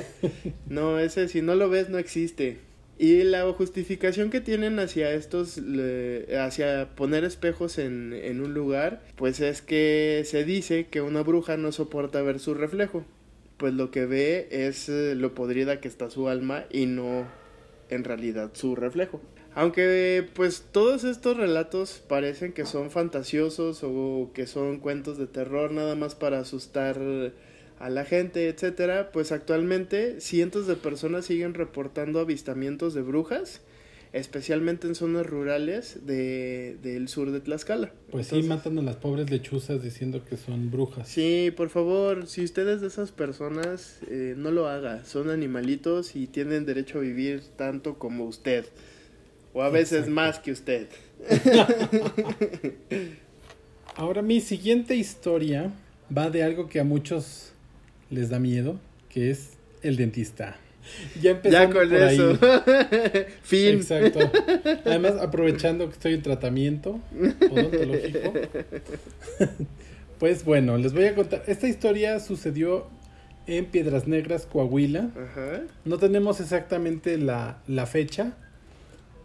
[0.68, 2.58] no, ese si no lo ves no existe.
[2.98, 9.00] Y la justificación que tienen hacia estos, le- hacia poner espejos en, en un lugar,
[9.16, 13.04] pues es que se dice que una bruja no soporta ver su reflejo.
[13.60, 17.26] Pues lo que ve es eh, lo podrida que está su alma y no
[17.90, 19.20] en realidad su reflejo.
[19.54, 25.72] Aunque pues todos estos relatos parecen que son fantasiosos o que son cuentos de terror
[25.72, 26.98] nada más para asustar
[27.78, 33.60] a la gente, etcétera, pues actualmente cientos de personas siguen reportando avistamientos de brujas,
[34.12, 37.92] especialmente en zonas rurales de, del sur de Tlaxcala.
[38.10, 41.08] Pues sí, matan a las pobres lechuzas diciendo que son brujas.
[41.08, 45.04] Sí, por favor, si usted es de esas personas, eh, no lo haga.
[45.04, 48.66] Son animalitos y tienen derecho a vivir tanto como usted.
[49.52, 50.14] O a veces Exacto.
[50.14, 50.88] más que usted.
[53.96, 55.72] Ahora mi siguiente historia
[56.16, 57.52] va de algo que a muchos
[58.10, 59.50] les da miedo, que es
[59.82, 60.56] el dentista.
[61.20, 62.14] Ya empezando Ya con por ahí.
[62.14, 62.38] eso.
[63.42, 63.76] fin.
[63.76, 64.18] Exacto.
[64.84, 67.00] Además, aprovechando que estoy en tratamiento
[67.50, 68.32] odontológico.
[70.18, 71.44] Pues bueno, les voy a contar.
[71.46, 72.88] Esta historia sucedió
[73.46, 75.08] en Piedras Negras, Coahuila.
[75.16, 75.62] Ajá.
[75.86, 78.34] No tenemos exactamente la, la fecha,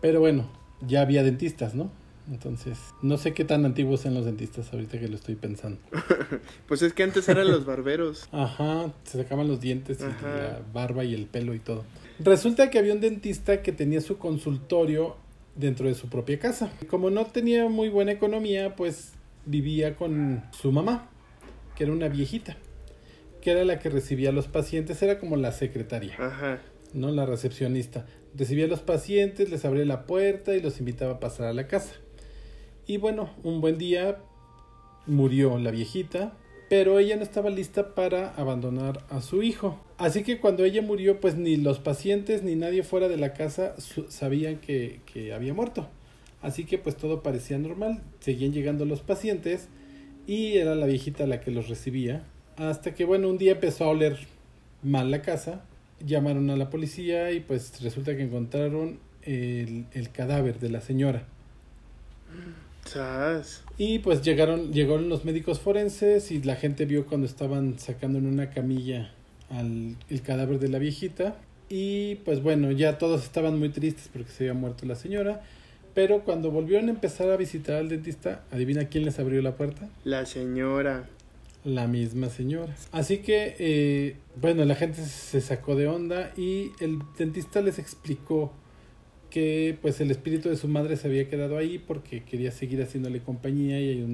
[0.01, 0.49] pero bueno,
[0.88, 1.91] ya había dentistas, ¿no?
[2.30, 5.80] Entonces, no sé qué tan antiguos sean los dentistas ahorita que lo estoy pensando.
[6.67, 8.28] Pues es que antes eran los barberos.
[8.32, 10.28] Ajá, se sacaban los dientes y Ajá.
[10.36, 11.86] la barba y el pelo y todo.
[12.19, 15.15] Resulta que había un dentista que tenía su consultorio
[15.55, 16.71] dentro de su propia casa.
[16.89, 19.11] Como no tenía muy buena economía, pues
[19.45, 21.07] vivía con su mamá,
[21.76, 22.57] que era una viejita,
[23.41, 26.59] que era la que recibía a los pacientes, era como la secretaria, Ajá.
[26.93, 27.11] ¿no?
[27.11, 28.05] La recepcionista.
[28.36, 31.67] Recibía a los pacientes, les abría la puerta y los invitaba a pasar a la
[31.67, 31.93] casa.
[32.88, 34.18] Y bueno, un buen día
[35.08, 36.34] murió la viejita,
[36.70, 39.80] pero ella no estaba lista para abandonar a su hijo.
[39.98, 43.76] Así que cuando ella murió, pues ni los pacientes ni nadie fuera de la casa
[44.10, 45.88] sabían que, que había muerto.
[46.42, 49.68] Así que pues todo parecía normal, seguían llegando los pacientes
[50.28, 52.24] y era la viejita la que los recibía.
[52.58, 54.20] Hasta que bueno, un día empezó a oler
[54.84, 55.66] mal la casa,
[56.06, 61.26] llamaron a la policía y pues resulta que encontraron el, el cadáver de la señora.
[63.78, 68.28] Y pues llegaron, llegaron los médicos forenses y la gente vio cuando estaban sacando en
[68.28, 69.12] una camilla
[69.50, 71.36] al el cadáver de la viejita.
[71.68, 75.42] Y pues bueno, ya todos estaban muy tristes porque se había muerto la señora.
[75.94, 79.90] Pero cuando volvieron a empezar a visitar al dentista, adivina quién les abrió la puerta.
[80.04, 81.08] La señora.
[81.64, 82.76] La misma señora.
[82.92, 88.54] Así que, eh, bueno, la gente se sacó de onda y el dentista les explicó
[89.36, 93.20] que pues el espíritu de su madre se había quedado ahí porque quería seguir haciéndole
[93.20, 94.08] compañía y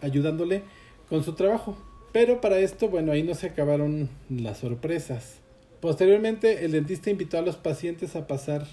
[0.00, 0.62] ayudándole
[1.08, 1.76] con su trabajo.
[2.12, 5.38] Pero para esto, bueno, ahí no se acabaron las sorpresas.
[5.80, 8.64] Posteriormente, el dentista invitó a los pacientes a pasar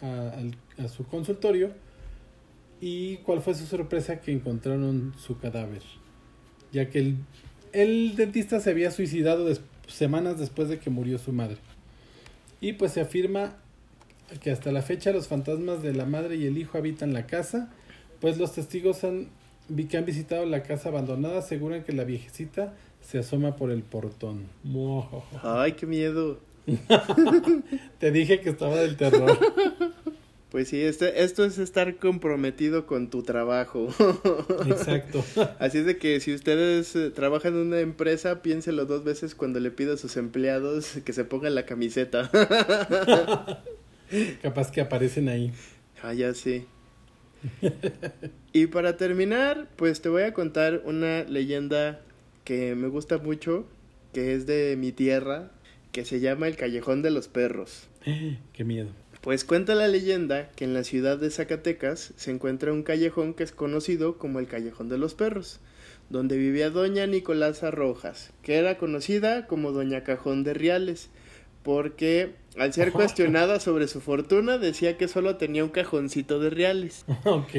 [0.00, 1.72] a, su consultorio
[2.80, 5.82] y cuál fue su sorpresa que encontraron su cadáver,
[6.70, 7.16] ya que el,
[7.72, 9.52] el dentista se había suicidado
[9.88, 11.56] semanas después de que murió su madre.
[12.60, 13.56] Y pues se afirma
[14.42, 17.70] que hasta la fecha los fantasmas de la madre y el hijo habitan la casa,
[18.20, 19.28] pues los testigos han,
[19.68, 23.82] vi- que han visitado la casa abandonada aseguran que la viejecita se asoma por el
[23.82, 24.44] portón.
[25.42, 26.38] Ay, qué miedo.
[27.98, 29.36] Te dije que estaba del terror.
[30.50, 33.86] Pues sí, este, esto es estar comprometido con tu trabajo.
[34.66, 35.24] Exacto.
[35.60, 39.60] Así es de que si ustedes eh, trabajan en una empresa, piénselo dos veces cuando
[39.60, 42.28] le pida a sus empleados que se pongan la camiseta.
[44.42, 45.52] Capaz que aparecen ahí.
[46.02, 46.66] ah, ya sí.
[48.52, 52.00] y para terminar, pues te voy a contar una leyenda
[52.44, 53.66] que me gusta mucho,
[54.12, 55.50] que es de mi tierra,
[55.92, 57.88] que se llama el Callejón de los Perros.
[58.52, 58.90] Qué miedo.
[59.20, 63.42] Pues cuenta la leyenda que en la ciudad de Zacatecas se encuentra un callejón que
[63.42, 65.60] es conocido como el Callejón de los Perros,
[66.08, 71.10] donde vivía doña Nicolasa Rojas, que era conocida como doña Cajón de Riales,
[71.62, 77.04] porque al ser cuestionada sobre su fortuna decía que solo tenía un cajoncito de reales,
[77.24, 77.52] Ok.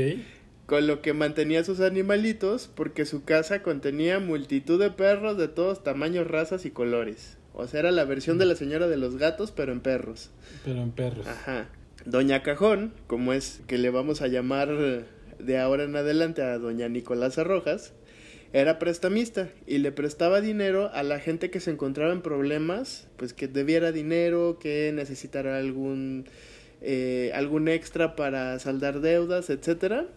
[0.65, 5.83] con lo que mantenía sus animalitos porque su casa contenía multitud de perros de todos
[5.83, 7.37] tamaños, razas y colores.
[7.53, 10.29] O sea, era la versión de la señora de los gatos, pero en perros.
[10.63, 11.27] Pero en perros.
[11.27, 11.67] Ajá.
[12.05, 14.69] Doña Cajón, como es que le vamos a llamar
[15.39, 17.93] de ahora en adelante a doña Nicolasa Rojas,
[18.53, 23.33] era prestamista y le prestaba dinero a la gente que se encontraba en problemas, pues
[23.33, 26.25] que debiera dinero, que necesitara algún
[26.81, 30.07] eh, algún extra para saldar deudas, etcétera.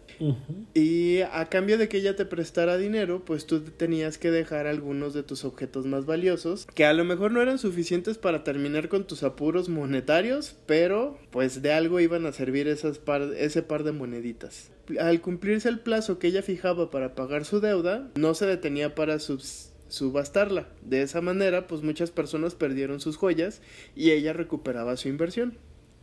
[0.73, 5.13] Y a cambio de que ella te prestara dinero, pues tú tenías que dejar algunos
[5.13, 9.05] de tus objetos más valiosos, que a lo mejor no eran suficientes para terminar con
[9.05, 12.99] tus apuros monetarios, pero pues de algo iban a servir esas
[13.37, 14.71] ese par de moneditas.
[14.99, 19.17] Al cumplirse el plazo que ella fijaba para pagar su deuda, no se detenía para
[19.19, 20.67] subastarla.
[20.81, 23.61] De esa manera, pues muchas personas perdieron sus joyas
[23.95, 25.57] y ella recuperaba su inversión,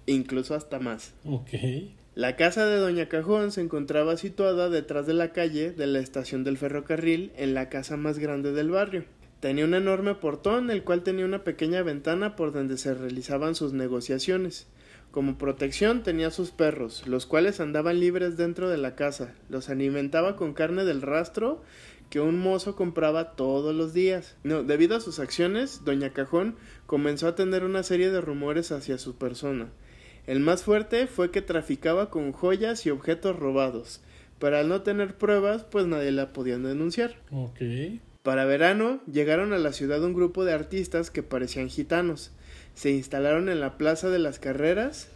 [0.07, 1.15] incluso hasta más.
[1.25, 1.51] Ok.
[2.15, 6.45] La casa de Doña Cajón se encontraba situada detrás de la calle de la estación
[6.45, 9.05] del ferrocarril en la casa más grande del barrio.
[9.41, 13.73] Tenía un enorme portón, el cual tenía una pequeña ventana por donde se realizaban sus
[13.73, 14.67] negociaciones.
[15.11, 19.35] Como protección tenía sus perros, los cuales andaban libres dentro de la casa.
[19.49, 21.63] Los alimentaba con carne del rastro
[22.09, 24.37] que un mozo compraba todos los días.
[24.45, 28.99] No, debido a sus acciones, Doña Cajón comenzó a tener una serie de rumores hacia
[28.99, 29.71] su persona.
[30.27, 34.01] El más fuerte fue que traficaba con joyas y objetos robados,
[34.39, 37.17] pero al no tener pruebas, pues nadie la podía denunciar.
[37.31, 37.61] Ok.
[38.23, 42.31] Para verano llegaron a la ciudad un grupo de artistas que parecían gitanos.
[42.75, 45.09] Se instalaron en la Plaza de las Carreras.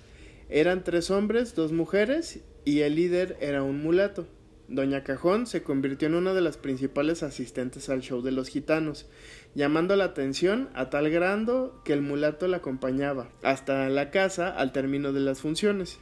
[0.49, 4.27] Eran tres hombres, dos mujeres y el líder era un mulato.
[4.69, 9.07] Doña Cajón se convirtió en una de las principales asistentes al show de los gitanos,
[9.55, 14.73] llamando la atención a tal grado que el mulato la acompañaba hasta la casa al
[14.73, 15.99] término de las funciones.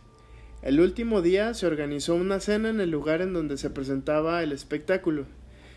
[0.63, 4.51] El último día se organizó una cena en el lugar en donde se presentaba el
[4.51, 5.27] espectáculo,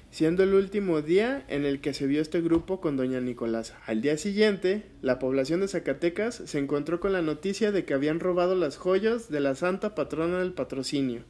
[0.10, 3.78] siendo el último día en el que se vio este grupo con doña Nicolasa.
[3.86, 8.22] Al día siguiente, la población de Zacatecas se encontró con la noticia de que habían
[8.22, 11.26] robado las joyas de la santa patrona del patrocinio,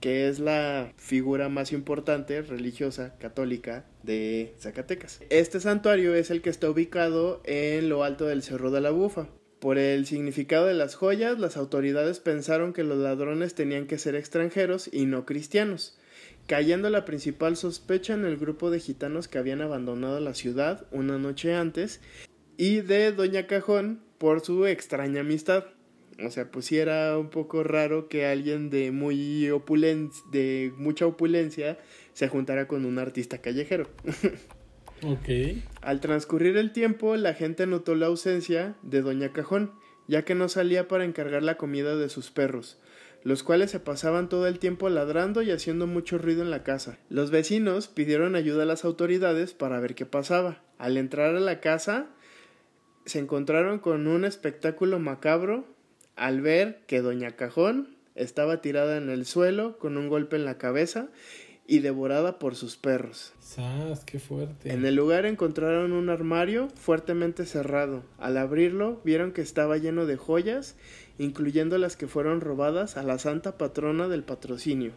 [0.00, 5.20] que es la figura más importante religiosa católica de Zacatecas.
[5.30, 9.28] Este santuario es el que está ubicado en lo alto del Cerro de la Bufa.
[9.58, 14.14] Por el significado de las joyas, las autoridades pensaron que los ladrones tenían que ser
[14.14, 15.98] extranjeros y no cristianos,
[16.46, 21.18] cayendo la principal sospecha en el grupo de gitanos que habían abandonado la ciudad una
[21.18, 22.00] noche antes
[22.56, 25.64] y de Doña Cajón por su extraña amistad.
[26.24, 31.06] O sea, pues sí era un poco raro que alguien de muy opulen de mucha
[31.06, 31.78] opulencia
[32.12, 33.88] se juntara con un artista callejero.
[35.04, 35.62] ok.
[35.80, 39.72] Al transcurrir el tiempo, la gente notó la ausencia de Doña Cajón,
[40.08, 42.78] ya que no salía para encargar la comida de sus perros,
[43.22, 46.98] los cuales se pasaban todo el tiempo ladrando y haciendo mucho ruido en la casa.
[47.10, 50.62] Los vecinos pidieron ayuda a las autoridades para ver qué pasaba.
[50.78, 52.06] Al entrar a la casa,
[53.04, 55.77] se encontraron con un espectáculo macabro
[56.18, 60.58] al ver que Doña Cajón estaba tirada en el suelo con un golpe en la
[60.58, 61.08] cabeza
[61.66, 63.34] y devorada por sus perros.
[63.40, 64.72] ¡Sas, qué fuerte!
[64.72, 68.02] En el lugar encontraron un armario fuertemente cerrado.
[68.18, 70.76] Al abrirlo vieron que estaba lleno de joyas,
[71.18, 74.92] incluyendo las que fueron robadas a la santa patrona del patrocinio.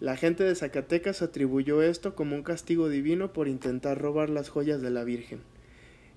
[0.00, 4.82] La gente de Zacatecas atribuyó esto como un castigo divino por intentar robar las joyas
[4.82, 5.40] de la Virgen.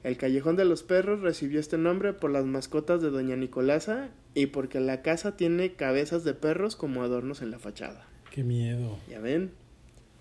[0.06, 4.46] El Callejón de los Perros recibió este nombre por las mascotas de Doña Nicolasa y
[4.46, 8.06] porque la casa tiene cabezas de perros como adornos en la fachada.
[8.30, 9.00] ¡Qué miedo!
[9.10, 9.50] Ya ven,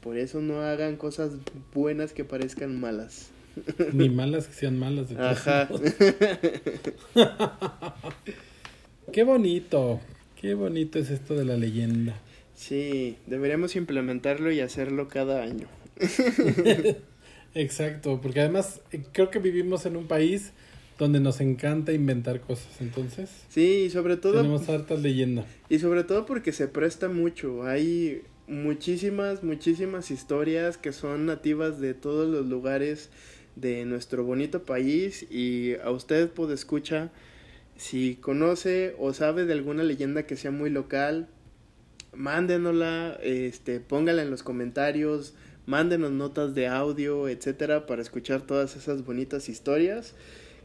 [0.00, 1.32] por eso no hagan cosas
[1.74, 3.28] buenas que parezcan malas.
[3.92, 5.10] Ni malas que sean malas.
[5.10, 5.68] De Ajá.
[9.12, 10.00] ¡Qué bonito!
[10.40, 12.14] ¡Qué bonito es esto de la leyenda!
[12.54, 15.68] Sí, deberíamos implementarlo y hacerlo cada año.
[17.54, 20.52] Exacto, porque además eh, creo que vivimos en un país
[20.98, 23.30] donde nos encanta inventar cosas, entonces.
[23.48, 24.34] Sí, y sobre todo.
[24.34, 25.46] Tenemos hartas leyendas.
[25.68, 27.64] Y sobre todo porque se presta mucho.
[27.64, 33.10] Hay muchísimas, muchísimas historias que son nativas de todos los lugares
[33.56, 35.26] de nuestro bonito país.
[35.30, 37.10] Y a usted, puede escucha,
[37.76, 41.28] si conoce o sabe de alguna leyenda que sea muy local,
[42.12, 45.34] mándenosla, este, póngala en los comentarios
[45.66, 50.14] Mándenos notas de audio, etcétera, para escuchar todas esas bonitas historias.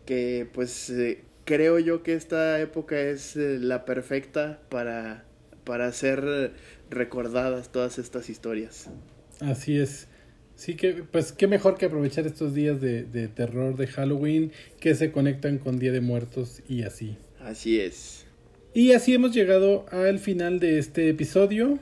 [0.05, 5.25] Que pues eh, creo yo que esta época es eh, la perfecta para,
[5.63, 6.53] para ser
[6.89, 8.89] recordadas todas estas historias.
[9.39, 10.07] Así es.
[10.55, 14.93] Sí, que pues qué mejor que aprovechar estos días de, de terror de Halloween que
[14.93, 17.17] se conectan con Día de Muertos y así.
[17.39, 18.25] Así es.
[18.73, 21.79] Y así hemos llegado al final de este episodio.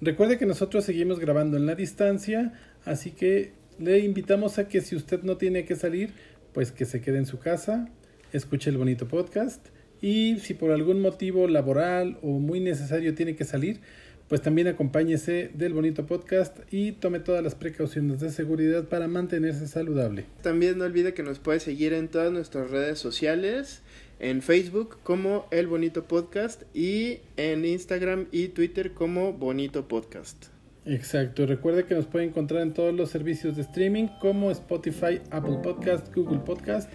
[0.00, 2.54] Recuerde que nosotros seguimos grabando en la distancia,
[2.86, 6.10] así que le invitamos a que si usted no tiene que salir,
[6.54, 7.90] pues que se quede en su casa,
[8.32, 9.68] escuche el bonito podcast
[10.00, 13.80] y si por algún motivo laboral o muy necesario tiene que salir,
[14.28, 19.66] pues también acompáñese del bonito podcast y tome todas las precauciones de seguridad para mantenerse
[19.66, 20.24] saludable.
[20.42, 23.82] También no olvide que nos puede seguir en todas nuestras redes sociales
[24.20, 30.46] en Facebook como El Bonito Podcast y en Instagram y Twitter como Bonito Podcast.
[30.86, 35.58] Exacto, recuerde que nos puede encontrar en todos los servicios de streaming como Spotify, Apple
[35.62, 36.90] Podcast, Google Podcast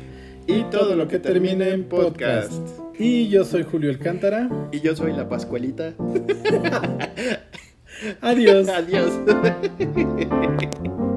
[0.47, 2.53] y todo lo que termine en podcast.
[2.97, 4.49] Y yo soy Julio Alcántara.
[4.71, 5.93] Y yo soy la Pascualita.
[8.21, 8.67] Adiós.
[8.69, 9.11] Adiós.